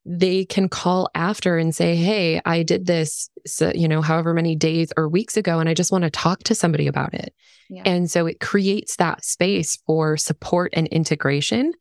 they 0.07 0.47
can 0.47 0.69
call 0.69 1.11
after 1.15 1.59
and 1.59 1.75
say, 1.75 1.95
Hey, 1.95 2.41
I 2.45 2.63
did 2.63 2.87
this, 2.87 3.29
so, 3.47 3.71
you 3.75 3.87
know, 3.87 4.01
however 4.01 4.33
many 4.33 4.57
days 4.57 4.93
or 4.97 5.09
weeks 5.09 5.37
ago, 5.37 5.59
and 5.59 5.69
I 5.69 5.75
just 5.75 5.93
want 5.93 6.05
to 6.05 6.11
talk 6.11 6.43
to 6.45 6.55
somebody 6.55 6.87
about 6.87 7.13
it. 7.13 7.35
Yeah. 7.69 7.83
And 7.85 8.11
so 8.11 8.27
it 8.27 8.41
creates 8.41 8.97
that 8.97 9.25
space 9.25 9.77
for 9.87 10.17
support 10.17 10.73
and 10.75 10.87
integration, 10.89 11.73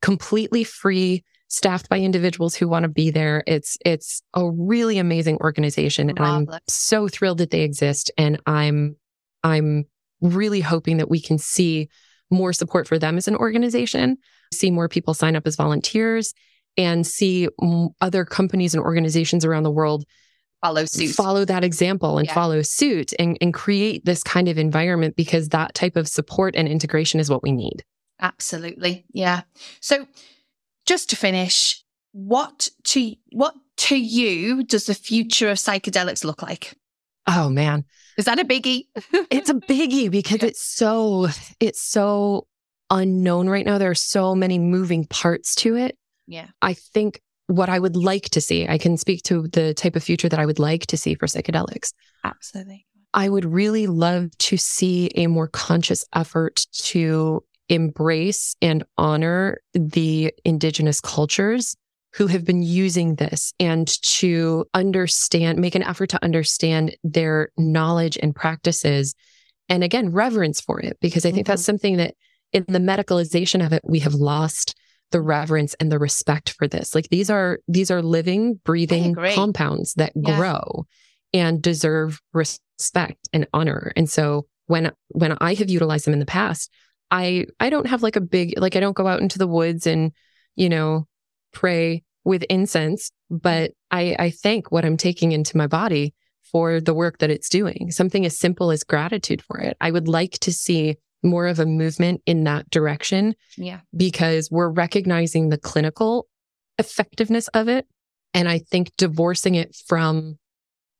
completely 0.00 0.62
free, 0.64 1.24
staffed 1.56 1.88
by 1.88 1.98
individuals 1.98 2.54
who 2.54 2.68
want 2.68 2.82
to 2.84 2.88
be 2.88 3.10
there. 3.10 3.42
It's 3.46 3.78
it's 3.84 4.22
a 4.34 4.48
really 4.50 4.98
amazing 4.98 5.38
organization. 5.38 6.10
And 6.10 6.18
I'm 6.18 6.48
so 6.68 7.08
thrilled 7.08 7.38
that 7.38 7.50
they 7.50 7.62
exist. 7.62 8.10
And 8.18 8.40
I'm 8.46 8.96
I'm 9.42 9.86
really 10.20 10.60
hoping 10.60 10.98
that 10.98 11.10
we 11.10 11.20
can 11.20 11.38
see 11.38 11.88
more 12.30 12.52
support 12.52 12.88
for 12.88 12.98
them 12.98 13.16
as 13.16 13.28
an 13.28 13.36
organization, 13.36 14.16
see 14.52 14.70
more 14.70 14.88
people 14.88 15.14
sign 15.14 15.36
up 15.36 15.46
as 15.46 15.56
volunteers, 15.56 16.34
and 16.76 17.06
see 17.06 17.48
other 18.00 18.24
companies 18.24 18.74
and 18.74 18.82
organizations 18.82 19.44
around 19.44 19.62
the 19.62 19.70
world 19.70 20.04
Follow 20.62 20.84
suit. 20.86 21.14
follow 21.14 21.44
that 21.44 21.62
example 21.64 22.18
and 22.18 22.26
Yeah. 22.26 22.34
follow 22.34 22.62
suit 22.62 23.12
and, 23.18 23.38
and 23.40 23.54
create 23.54 24.04
this 24.04 24.22
kind 24.22 24.48
of 24.48 24.58
environment 24.58 25.14
because 25.16 25.50
that 25.50 25.74
type 25.74 25.96
of 25.96 26.08
support 26.08 26.56
and 26.56 26.66
integration 26.66 27.20
is 27.20 27.30
what 27.30 27.42
we 27.42 27.52
need. 27.52 27.84
Absolutely. 28.20 29.04
Yeah. 29.12 29.42
So 29.80 30.06
just 30.86 31.10
to 31.10 31.16
finish, 31.16 31.82
what 32.12 32.68
to 32.84 33.14
what 33.32 33.54
to 33.78 33.96
you 33.96 34.64
does 34.64 34.86
the 34.86 34.94
future 34.94 35.50
of 35.50 35.58
psychedelics 35.58 36.24
look 36.24 36.42
like? 36.42 36.74
Oh 37.26 37.48
man, 37.48 37.84
Is 38.16 38.24
that 38.26 38.38
a 38.38 38.44
biggie? 38.44 38.84
it's 39.30 39.50
a 39.50 39.54
biggie 39.54 40.10
because 40.10 40.40
Yeah. 40.42 40.48
it's 40.48 40.62
so 40.62 41.28
it's 41.60 41.82
so 41.82 42.46
unknown 42.90 43.48
right 43.48 43.66
now. 43.66 43.78
There 43.78 43.90
are 43.90 43.94
so 43.94 44.34
many 44.34 44.58
moving 44.58 45.06
parts 45.06 45.54
to 45.56 45.76
it. 45.76 45.98
yeah. 46.26 46.46
I 46.62 46.74
think 46.74 47.20
what 47.48 47.68
I 47.68 47.78
would 47.78 47.96
like 47.96 48.30
to 48.30 48.40
see, 48.40 48.66
I 48.68 48.78
can 48.78 48.96
speak 48.96 49.22
to 49.24 49.46
the 49.48 49.74
type 49.74 49.94
of 49.96 50.02
future 50.02 50.28
that 50.28 50.40
I 50.40 50.46
would 50.46 50.58
like 50.58 50.86
to 50.86 50.96
see 50.96 51.14
for 51.14 51.26
psychedelics. 51.26 51.92
Absolutely. 52.24 52.86
I 53.14 53.28
would 53.28 53.44
really 53.44 53.86
love 53.86 54.36
to 54.38 54.56
see 54.56 55.10
a 55.14 55.26
more 55.28 55.46
conscious 55.48 56.04
effort 56.14 56.66
to 56.90 57.42
embrace 57.68 58.56
and 58.62 58.84
honor 58.96 59.58
the 59.74 60.32
indigenous 60.44 61.00
cultures 61.00 61.76
who 62.14 62.26
have 62.28 62.44
been 62.44 62.62
using 62.62 63.16
this 63.16 63.52
and 63.60 63.88
to 64.02 64.64
understand, 64.72 65.58
make 65.58 65.74
an 65.74 65.82
effort 65.82 66.08
to 66.10 66.24
understand 66.24 66.96
their 67.04 67.50
knowledge 67.58 68.16
and 68.22 68.34
practices. 68.34 69.14
And 69.68 69.84
again, 69.84 70.12
reverence 70.12 70.60
for 70.60 70.80
it, 70.80 70.96
because 71.00 71.26
I 71.26 71.32
think 71.32 71.46
that's 71.46 71.62
mm-hmm. 71.62 71.66
something 71.66 71.96
that 71.98 72.14
in 72.52 72.64
the 72.68 72.78
medicalization 72.78 73.64
of 73.64 73.72
it, 73.72 73.82
we 73.84 73.98
have 73.98 74.14
lost 74.14 74.74
the 75.10 75.20
reverence 75.20 75.74
and 75.74 75.92
the 75.92 75.98
respect 75.98 76.50
for 76.50 76.66
this. 76.66 76.94
Like 76.94 77.08
these 77.10 77.28
are, 77.28 77.58
these 77.68 77.90
are 77.90 78.02
living, 78.02 78.60
breathing 78.64 79.14
compounds 79.14 79.94
that 79.94 80.12
Yeah. 80.14 80.36
grow 80.36 80.86
and 81.32 81.60
deserve 81.60 82.20
respect 82.32 83.28
and 83.32 83.46
honor. 83.52 83.92
And 83.94 84.08
so 84.08 84.46
when 84.66 84.92
when 85.08 85.36
I 85.40 85.54
have 85.54 85.70
utilized 85.70 86.06
them 86.06 86.14
in 86.14 86.20
the 86.20 86.26
past, 86.26 86.72
I 87.10 87.46
I 87.60 87.70
don't 87.70 87.86
have 87.86 88.02
like 88.02 88.16
a 88.16 88.20
big 88.20 88.58
like 88.58 88.76
I 88.76 88.80
don't 88.80 88.96
go 88.96 89.06
out 89.06 89.20
into 89.20 89.38
the 89.38 89.46
woods 89.46 89.86
and 89.86 90.12
you 90.56 90.68
know 90.68 91.06
pray 91.52 92.02
with 92.24 92.42
incense, 92.44 93.10
but 93.30 93.72
I 93.90 94.16
I 94.18 94.30
thank 94.30 94.70
what 94.72 94.84
I'm 94.84 94.96
taking 94.96 95.32
into 95.32 95.56
my 95.56 95.66
body 95.66 96.14
for 96.52 96.80
the 96.80 96.94
work 96.94 97.18
that 97.18 97.30
it's 97.30 97.48
doing. 97.48 97.90
Something 97.90 98.24
as 98.24 98.38
simple 98.38 98.70
as 98.70 98.84
gratitude 98.84 99.42
for 99.42 99.58
it. 99.58 99.76
I 99.80 99.90
would 99.90 100.08
like 100.08 100.32
to 100.40 100.52
see 100.52 100.96
more 101.22 101.46
of 101.46 101.58
a 101.58 101.66
movement 101.66 102.22
in 102.26 102.44
that 102.44 102.70
direction 102.70 103.34
Yeah. 103.56 103.80
because 103.96 104.48
we're 104.50 104.68
recognizing 104.68 105.48
the 105.48 105.58
clinical 105.58 106.28
effectiveness 106.78 107.48
of 107.48 107.68
it. 107.68 107.86
And 108.32 108.48
I 108.48 108.58
think 108.58 108.92
divorcing 108.96 109.54
it 109.56 109.74
from 109.88 110.38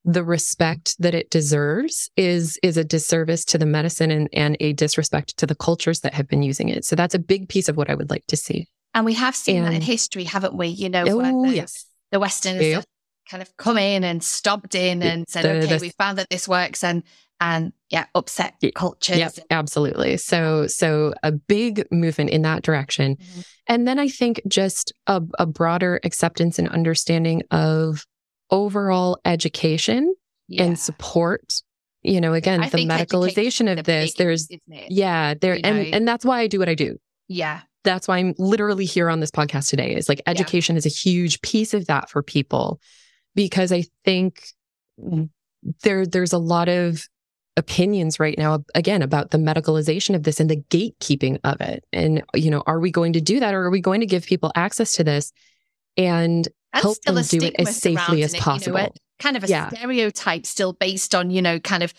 the 0.09 0.23
respect 0.25 0.95
that 1.01 1.15
it 1.15 1.29
deserves 1.31 2.09
is 2.17 2.59
is 2.63 2.77
a 2.77 2.85
disservice 2.85 3.45
to 3.47 3.59
the 3.59 3.67
medicine 3.67 4.11
and, 4.13 4.29
and 4.33 4.57
a 4.61 4.73
disrespect 4.73 5.37
to 5.39 5.47
the 5.47 5.55
cultures 5.57 6.01
that 6.01 6.15
have 6.15 6.29
been 6.29 6.43
using 6.45 6.69
it. 6.69 6.85
So 6.85 6.95
that's 6.97 7.15
a 7.15 7.19
big 7.19 7.49
piece 7.49 7.69
of 7.69 7.77
what 7.77 7.91
I 7.91 7.95
would 7.95 8.09
like 8.09 8.25
to 8.29 8.37
see. 8.37 8.69
And 8.95 9.05
we 9.05 9.15
have 9.15 9.35
seen 9.37 9.63
that 9.65 9.75
in 9.75 9.83
history, 9.83 10.25
haven't 10.25 10.57
we? 10.57 10.69
You 10.69 10.89
know, 10.89 11.05
where 11.17 11.33
Oh, 11.35 11.47
the, 11.47 11.57
yes. 11.57 11.85
the 12.13 12.21
Westerners 12.21 12.63
Yep. 12.65 12.85
kind 13.31 13.43
of 13.43 13.55
come 13.59 13.77
in 13.79 14.05
and 14.05 14.23
stomped 14.23 14.75
in 14.77 15.03
and 15.03 15.29
said, 15.29 15.45
the- 15.45 15.51
okay, 15.65 15.77
the- 15.77 15.81
we 15.83 15.91
found 15.91 16.19
that 16.19 16.31
this 16.31 16.47
works 16.49 16.83
and 16.85 17.03
and 17.39 17.75
yeah, 17.91 18.07
upset 18.15 18.55
cultures. 18.75 19.19
Yep, 19.19 19.33
absolutely. 19.51 20.17
So 20.17 20.67
so 20.69 21.13
a 21.23 21.33
big 21.33 21.85
movement 21.91 22.31
in 22.31 22.43
that 22.43 22.63
direction. 22.63 23.17
Mhm. 23.17 23.45
And 23.67 23.87
then 23.89 23.99
I 23.99 24.09
think 24.09 24.41
just 24.49 24.93
a, 25.07 25.21
a 25.39 25.45
broader 25.45 26.01
acceptance 26.05 26.59
and 26.59 26.69
understanding 26.69 27.43
of 27.51 28.07
overall 28.51 29.19
education 29.25 30.15
Yeah. 30.49 30.65
and 30.65 30.79
support. 30.79 31.63
You 32.03 32.21
know, 32.21 32.35
again, 32.35 32.63
I 32.63 32.69
the 32.69 32.87
medicalization 32.87 33.69
of 33.71 33.77
the 33.79 33.83
this, 33.83 34.15
there's 34.15 34.49
yeah, 34.69 35.35
there 35.35 35.57
You 35.57 35.63
and 35.65 35.77
know- 35.79 35.97
and 35.97 36.07
that's 36.09 36.25
why 36.25 36.41
I 36.41 36.47
do 36.47 36.59
what 36.59 36.69
I 36.69 36.75
do. 36.75 36.99
Yeah. 37.29 37.63
That's 37.83 38.07
why 38.09 38.19
I'm 38.19 38.35
literally 38.39 38.85
here 38.85 39.09
on 39.11 39.21
this 39.21 39.31
podcast 39.31 39.69
today. 39.71 39.95
Is 39.95 40.09
like 40.09 40.21
education 40.27 40.77
is 40.77 40.87
a 40.87 40.89
huge 40.91 41.41
piece 41.43 41.75
of 41.75 41.87
that 41.87 42.09
for 42.11 42.23
people 42.23 42.81
because 43.35 43.73
I 43.73 43.85
think 44.05 44.43
there 45.83 46.07
there's 46.07 46.33
a 46.33 46.39
lot 46.39 46.69
of 46.69 47.05
opinions 47.57 48.21
right 48.21 48.37
now 48.37 48.63
again 48.75 49.03
about 49.03 49.31
the 49.31 49.39
medicalization 49.39 50.15
of 50.15 50.23
this 50.25 50.41
and 50.41 50.51
the 50.51 50.63
gatekeeping 50.71 51.39
of 51.45 51.61
it. 51.61 51.85
And 51.93 52.23
you 52.35 52.51
know, 52.51 52.63
are 52.67 52.81
we 52.81 52.91
going 52.91 53.15
to 53.15 53.21
do 53.21 53.41
that 53.41 53.55
or 53.55 53.63
are 53.65 53.71
we 53.71 53.81
going 53.81 54.01
to 54.01 54.07
give 54.07 54.27
people 54.27 54.53
access 54.55 54.93
to 54.95 55.05
this 55.05 55.33
and 55.97 56.47
And 56.77 56.83
help 56.83 56.97
still 56.97 57.15
them 57.15 57.25
a 57.25 57.27
do 57.27 57.39
it 57.47 57.55
as 57.59 57.77
safely 57.77 58.23
as 58.23 58.33
it, 58.35 58.37
you 58.37 58.41
know, 58.41 58.45
possible? 58.45 58.95
kind 59.19 59.37
of 59.37 59.45
a 59.45 59.49
Yeah. 59.49 59.69
stereotype 59.71 60.47
still 60.47 60.73
based 60.73 61.15
on, 61.15 61.31
you 61.31 61.43
know, 61.43 61.59
kind 61.59 61.83
of, 61.83 61.93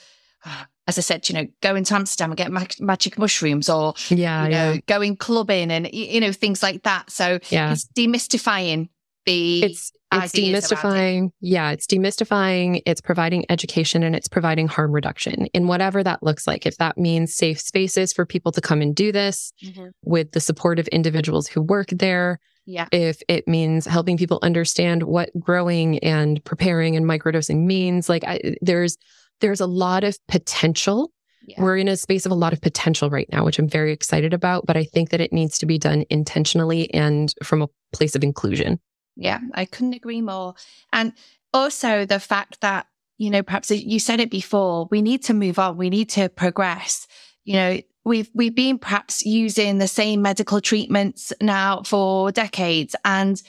as 0.88 0.98
I 0.98 1.02
said, 1.02 1.28
you 1.28 1.36
know, 1.36 1.48
going 1.62 1.84
to 1.84 1.96
Amsterdam 1.96 2.32
and 2.32 2.38
get 2.38 2.52
mag- 2.52 2.80
magic 2.80 3.18
mushrooms 3.18 3.70
or, 3.70 3.94
yeah, 4.10 4.44
you 4.46 4.50
know, 4.50 4.72
yeah. 4.74 4.80
going 4.88 5.18
clubbing 5.18 5.70
and, 5.72 5.90
you 5.94 6.22
know, 6.22 6.32
things 6.32 6.64
like 6.64 6.84
that. 6.84 7.10
So 7.10 7.40
Yeah. 7.50 7.72
it's 7.74 7.88
demystifying 7.98 8.90
the. 9.26 9.64
It's 9.64 9.92
it's 10.12 10.34
around 10.36 10.46
it. 10.46 10.56
demystifying. 10.56 11.30
Yeah, 11.42 11.72
it's 11.72 11.86
demystifying. 11.88 12.82
It's 12.86 13.02
providing 13.02 13.46
education 13.50 14.04
and 14.04 14.16
it's 14.16 14.28
providing 14.28 14.68
harm 14.68 14.92
reduction 14.92 15.48
in 15.48 15.68
whatever 15.68 16.04
that 16.04 16.24
looks 16.24 16.48
like. 16.48 16.66
If 16.66 16.78
that 16.78 16.98
means 16.98 17.36
safe 17.36 17.60
spaces 17.60 18.14
for 18.14 18.26
people 18.26 18.52
to 18.54 18.62
come 18.62 18.82
and 18.82 18.96
do 18.96 19.12
this 19.12 19.52
Mhm. 19.64 19.92
with 20.04 20.32
the 20.32 20.40
support 20.40 20.80
of 20.80 20.88
individuals 20.90 21.48
who 21.48 21.62
work 21.62 21.88
there, 21.90 22.40
Yeah. 22.66 22.88
if 22.92 23.22
it 23.28 23.48
means 23.48 23.86
helping 23.86 24.18
people 24.18 24.40
understand 24.42 25.04
what 25.04 25.30
growing 25.40 26.00
and 26.00 26.44
preparing 26.44 26.96
and 26.96 27.06
microdosing 27.06 27.66
means, 27.66 28.10
like 28.10 28.24
I, 28.26 28.56
there's 28.62 28.98
there's 29.40 29.62
a 29.62 29.68
lot 29.68 30.04
of 30.04 30.18
potential. 30.28 31.12
Yeah. 31.46 31.62
We're 31.62 31.78
in 31.78 31.88
a 31.88 31.96
space 31.96 32.26
of 32.26 32.32
a 32.32 32.36
lot 32.36 32.54
of 32.54 32.60
potential 32.62 33.10
right 33.12 33.28
now, 33.32 33.46
which 33.46 33.60
I'm 33.60 33.70
very 33.70 33.94
excited 33.94 34.34
about. 34.34 34.66
But 34.66 34.76
I 34.78 34.84
think 34.84 35.12
that 35.12 35.22
it 35.22 35.32
needs 35.32 35.60
to 35.60 35.68
be 35.68 35.78
done 35.78 36.06
intentionally 36.10 36.92
and 36.94 37.32
from 37.44 37.62
a 37.62 37.68
place 37.94 38.16
of 38.16 38.24
inclusion. 38.24 38.80
Yeah, 39.18 39.40
I 39.54 39.66
couldn't 39.66 39.94
agree 39.94 40.22
more. 40.22 40.56
And 40.94 41.14
also 41.54 42.06
the 42.06 42.20
fact 42.20 42.62
that, 42.62 42.88
you 43.18 43.30
know, 43.30 43.44
perhaps 43.44 43.72
you 43.72 44.00
said 44.00 44.20
it 44.20 44.30
before, 44.30 44.88
we 44.92 45.02
need 45.02 45.24
to 45.24 45.34
move 45.34 45.60
on, 45.60 45.78
we 45.78 45.90
need 45.90 46.10
to 46.12 46.30
progress. 46.30 47.08
You 47.44 47.54
know, 47.54 47.82
we've 48.06 48.30
we've 48.34 48.56
been 48.56 48.78
perhaps 48.78 49.26
using 49.26 49.80
the 49.80 49.88
same 49.88 50.22
medical 50.22 50.62
treatments 50.62 51.34
now 51.42 51.82
for 51.84 52.32
decades 52.32 52.96
and 53.04 53.42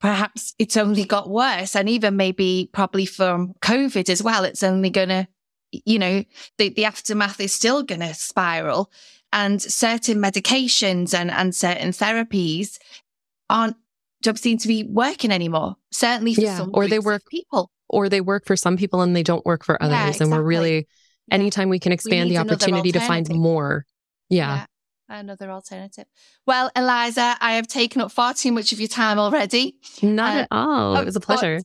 perhaps 0.00 0.54
it's 0.58 0.76
only 0.76 1.04
got 1.04 1.28
worse 1.28 1.74
and 1.74 1.88
even 1.88 2.16
maybe 2.16 2.70
probably 2.72 3.06
from 3.06 3.54
COVID 3.62 4.08
as 4.08 4.22
well, 4.22 4.44
it's 4.44 4.62
only 4.62 4.90
gonna 4.90 5.28
you 5.72 5.98
know, 5.98 6.24
the, 6.58 6.70
the 6.70 6.84
aftermath 6.84 7.40
is 7.40 7.54
still 7.54 7.82
going 7.82 8.00
to 8.00 8.14
spiral. 8.14 8.90
And 9.32 9.62
certain 9.62 10.18
medications 10.18 11.14
and, 11.14 11.30
and 11.30 11.54
certain 11.54 11.90
therapies 11.90 12.78
aren't 13.48 13.76
don't 14.22 14.38
seem 14.38 14.58
to 14.58 14.68
be 14.68 14.84
working 14.84 15.30
anymore. 15.30 15.76
Certainly 15.90 16.34
for 16.34 16.40
yeah, 16.42 16.56
some 16.56 16.70
or 16.74 16.86
they 16.88 16.98
work 16.98 17.22
people. 17.30 17.70
Or 17.88 18.08
they 18.08 18.20
work 18.20 18.46
for 18.46 18.54
some 18.54 18.76
people 18.76 19.00
and 19.00 19.16
they 19.16 19.24
don't 19.24 19.44
work 19.44 19.64
for 19.64 19.82
others. 19.82 19.92
Yeah, 19.92 20.06
exactly. 20.08 20.24
And 20.24 20.32
we're 20.32 20.46
really 20.46 20.88
anytime 21.30 21.68
we 21.68 21.80
can 21.80 21.90
expand 21.90 22.28
we 22.28 22.36
the 22.36 22.40
opportunity 22.40 22.92
to 22.92 23.00
find 23.00 23.28
more. 23.30 23.84
Yeah. 24.28 24.58
yeah 24.58 24.66
another 25.10 25.50
alternative. 25.50 26.06
Well, 26.46 26.70
Eliza, 26.76 27.36
I 27.40 27.54
have 27.54 27.66
taken 27.66 28.00
up 28.00 28.12
far 28.12 28.34
too 28.34 28.52
much 28.52 28.72
of 28.72 28.80
your 28.80 28.88
time 28.88 29.18
already. 29.18 29.76
Not 30.02 30.36
uh, 30.36 30.40
at 30.40 30.48
all. 30.50 30.96
It 30.96 31.04
was 31.04 31.16
a 31.16 31.20
pleasure. 31.20 31.60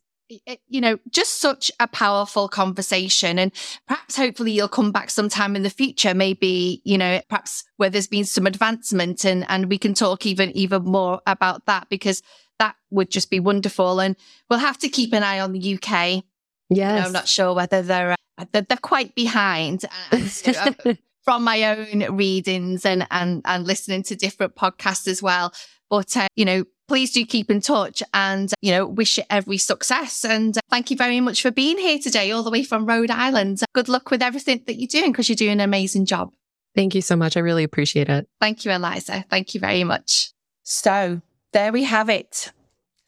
you 0.67 0.81
know, 0.81 0.97
just 1.11 1.39
such 1.39 1.71
a 1.79 1.87
powerful 1.87 2.49
conversation. 2.49 3.37
And 3.37 3.51
perhaps 3.87 4.17
hopefully 4.17 4.51
you'll 4.51 4.67
come 4.67 4.91
back 4.91 5.09
sometime 5.09 5.55
in 5.55 5.63
the 5.63 5.69
future, 5.69 6.13
maybe, 6.13 6.81
you 6.83 6.97
know, 6.97 7.21
perhaps 7.29 7.63
where 7.77 7.89
there's 7.89 8.07
been 8.07 8.25
some 8.25 8.47
advancement 8.47 9.23
and, 9.23 9.45
and 9.49 9.69
we 9.69 9.77
can 9.77 9.93
talk 9.93 10.25
even, 10.25 10.51
even 10.51 10.83
more 10.83 11.21
about 11.27 11.65
that 11.67 11.87
because 11.89 12.23
that 12.59 12.75
would 12.89 13.09
just 13.09 13.29
be 13.29 13.39
wonderful. 13.39 13.99
And 13.99 14.15
we'll 14.49 14.59
have 14.59 14.77
to 14.79 14.89
keep 14.89 15.13
an 15.13 15.23
eye 15.23 15.39
on 15.39 15.51
the 15.51 15.75
UK. 15.75 15.91
Yes. 15.91 16.23
You 16.69 16.83
know, 16.83 17.01
I'm 17.05 17.11
not 17.11 17.27
sure 17.27 17.53
whether 17.53 17.81
they're, 17.81 18.15
uh, 18.37 18.45
they're, 18.51 18.63
they're 18.63 18.77
quite 18.77 19.15
behind. 19.15 19.85
From 21.23 21.43
my 21.43 21.75
own 21.75 22.15
readings 22.15 22.85
and 22.85 23.07
and 23.09 23.41
and 23.45 23.65
listening 23.65 24.03
to 24.03 24.15
different 24.15 24.53
podcasts 24.53 25.07
as 25.07 25.23
well. 25.23 25.51
But 25.89 26.15
uh, 26.15 26.27
you 26.35 26.45
know, 26.45 26.65
please 26.87 27.11
do 27.11 27.25
keep 27.25 27.49
in 27.49 27.61
touch 27.61 28.03
and 28.13 28.53
you 28.61 28.71
know 28.71 28.85
wish 28.85 29.17
you 29.17 29.23
every 29.29 29.57
success 29.57 30.23
and 30.23 30.57
uh, 30.57 30.61
thank 30.69 30.91
you 30.91 30.97
very 30.97 31.19
much 31.19 31.41
for 31.41 31.51
being 31.51 31.77
here 31.77 31.99
today 31.99 32.31
all 32.31 32.43
the 32.43 32.51
way 32.51 32.63
from 32.63 32.85
rhode 32.85 33.11
island 33.11 33.61
good 33.73 33.89
luck 33.89 34.11
with 34.11 34.21
everything 34.21 34.61
that 34.65 34.75
you're 34.75 34.87
doing 34.87 35.11
because 35.11 35.29
you're 35.29 35.35
doing 35.35 35.53
an 35.53 35.59
amazing 35.61 36.05
job 36.05 36.31
thank 36.75 36.95
you 36.95 37.01
so 37.01 37.15
much 37.15 37.35
i 37.37 37.39
really 37.39 37.63
appreciate 37.63 38.09
it 38.09 38.27
thank 38.39 38.65
you 38.65 38.71
eliza 38.71 39.25
thank 39.29 39.53
you 39.53 39.59
very 39.59 39.83
much 39.83 40.31
so 40.63 41.21
there 41.55 41.71
we 41.71 41.83
have 41.83 42.09
it 42.09 42.51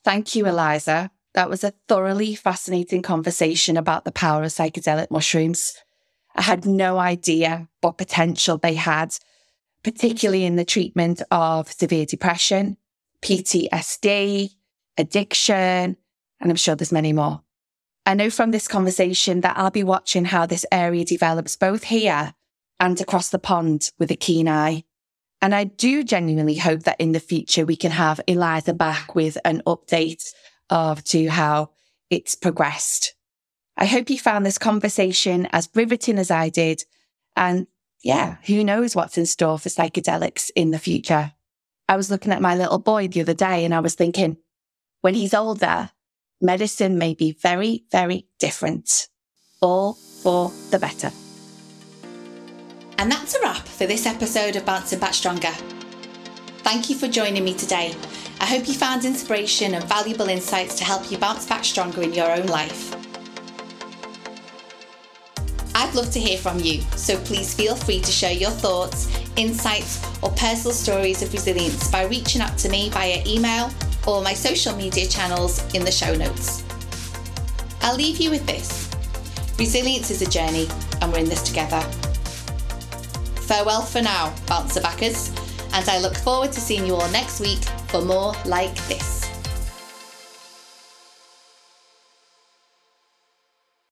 thank 0.03 0.33
you 0.33 0.47
eliza 0.47 1.11
that 1.35 1.49
was 1.49 1.63
a 1.63 1.73
thoroughly 1.87 2.33
fascinating 2.33 3.03
conversation 3.03 3.77
about 3.77 4.05
the 4.05 4.11
power 4.11 4.41
of 4.41 4.49
psychedelic 4.49 5.11
mushrooms 5.11 5.75
I 6.37 6.43
had 6.43 6.65
no 6.65 6.99
idea 6.99 7.67
what 7.81 7.97
potential 7.97 8.59
they 8.59 8.75
had, 8.75 9.17
particularly 9.83 10.45
in 10.45 10.55
the 10.55 10.63
treatment 10.63 11.23
of 11.31 11.71
severe 11.71 12.05
depression, 12.05 12.77
PTSD, 13.23 14.51
addiction, 14.97 15.97
and 16.39 16.51
I'm 16.51 16.55
sure 16.55 16.75
there's 16.75 16.91
many 16.91 17.11
more. 17.11 17.41
I 18.05 18.13
know 18.13 18.29
from 18.29 18.51
this 18.51 18.67
conversation 18.67 19.41
that 19.41 19.57
I'll 19.57 19.71
be 19.71 19.83
watching 19.83 20.25
how 20.25 20.45
this 20.45 20.65
area 20.71 21.03
develops 21.03 21.55
both 21.55 21.85
here 21.85 22.35
and 22.79 23.01
across 23.01 23.29
the 23.29 23.39
pond 23.39 23.91
with 23.97 24.11
a 24.11 24.15
keen 24.15 24.47
eye. 24.47 24.83
And 25.41 25.53
I 25.53 25.65
do 25.65 26.03
genuinely 26.03 26.55
hope 26.55 26.83
that 26.83 26.99
in 26.99 27.11
the 27.11 27.19
future 27.19 27.65
we 27.65 27.75
can 27.75 27.91
have 27.91 28.21
Eliza 28.27 28.73
back 28.73 29.15
with 29.15 29.37
an 29.45 29.61
update 29.67 30.23
of 30.69 31.03
to 31.05 31.27
how 31.27 31.71
it's 32.09 32.35
progressed. 32.35 33.13
I 33.77 33.85
hope 33.85 34.09
you 34.09 34.17
found 34.17 34.45
this 34.45 34.57
conversation 34.57 35.47
as 35.51 35.69
riveting 35.75 36.17
as 36.17 36.31
I 36.31 36.49
did. 36.49 36.83
And 37.35 37.67
yeah, 38.03 38.37
who 38.45 38.63
knows 38.63 38.95
what's 38.95 39.17
in 39.17 39.27
store 39.27 39.59
for 39.59 39.69
psychedelics 39.69 40.49
in 40.55 40.71
the 40.71 40.79
future. 40.79 41.33
I 41.87 41.95
was 41.95 42.09
looking 42.09 42.31
at 42.31 42.41
my 42.41 42.55
little 42.55 42.79
boy 42.79 43.07
the 43.07 43.21
other 43.21 43.33
day 43.33 43.63
and 43.63 43.73
I 43.73 43.79
was 43.79 43.95
thinking, 43.95 44.37
when 45.01 45.13
he's 45.13 45.33
older, 45.33 45.91
medicine 46.41 46.97
may 46.97 47.13
be 47.13 47.31
very, 47.31 47.85
very 47.91 48.27
different. 48.39 49.07
All 49.61 49.93
for 49.93 50.51
the 50.71 50.79
better. 50.79 51.11
And 52.99 53.11
that's 53.11 53.35
a 53.35 53.41
wrap 53.41 53.67
for 53.67 53.85
this 53.85 54.07
episode 54.07 54.55
of 54.55 54.65
Bouncing 54.65 54.99
Back 54.99 55.13
Stronger. 55.13 55.51
Thank 56.63 56.89
you 56.89 56.95
for 56.95 57.07
joining 57.07 57.43
me 57.43 57.53
today. 57.53 57.93
I 58.41 58.45
hope 58.45 58.67
you 58.67 58.73
found 58.73 59.05
inspiration 59.05 59.75
and 59.75 59.83
valuable 59.83 60.29
insights 60.29 60.75
to 60.79 60.83
help 60.83 61.11
you 61.11 61.17
bounce 61.19 61.45
back 61.45 61.63
stronger 61.63 62.01
in 62.01 62.13
your 62.13 62.31
own 62.31 62.47
life. 62.47 62.95
I'd 65.75 65.93
love 65.93 66.11
to 66.11 66.19
hear 66.19 66.39
from 66.39 66.59
you, 66.59 66.81
so 66.95 67.17
please 67.19 67.53
feel 67.53 67.75
free 67.75 68.01
to 68.01 68.11
share 68.11 68.33
your 68.33 68.49
thoughts, 68.49 69.07
insights, 69.35 70.03
or 70.23 70.31
personal 70.31 70.73
stories 70.73 71.21
of 71.21 71.31
resilience 71.31 71.91
by 71.91 72.05
reaching 72.05 72.41
out 72.41 72.57
to 72.57 72.69
me 72.69 72.89
via 72.89 73.23
email 73.27 73.69
or 74.07 74.23
my 74.23 74.33
social 74.33 74.75
media 74.75 75.05
channels 75.05 75.63
in 75.75 75.85
the 75.85 75.91
show 75.91 76.15
notes. 76.15 76.63
I'll 77.81 77.95
leave 77.95 78.17
you 78.17 78.31
with 78.31 78.45
this 78.47 78.89
resilience 79.59 80.11
is 80.11 80.21
a 80.21 80.29
journey, 80.29 80.67
and 81.01 81.11
we're 81.11 81.19
in 81.19 81.29
this 81.29 81.43
together. 81.43 81.83
Farewell 83.47 83.81
for 83.81 84.01
now, 84.01 84.35
bouncer 84.45 84.81
backers, 84.81 85.29
and 85.71 85.87
I 85.87 85.99
look 85.99 86.17
forward 86.17 86.51
to 86.51 86.59
seeing 86.59 86.85
you 86.85 86.95
all 86.95 87.09
next 87.11 87.39
week 87.39 87.63
for 87.87 88.01
more 88.01 88.33
like 88.45 88.75
this. 88.89 89.16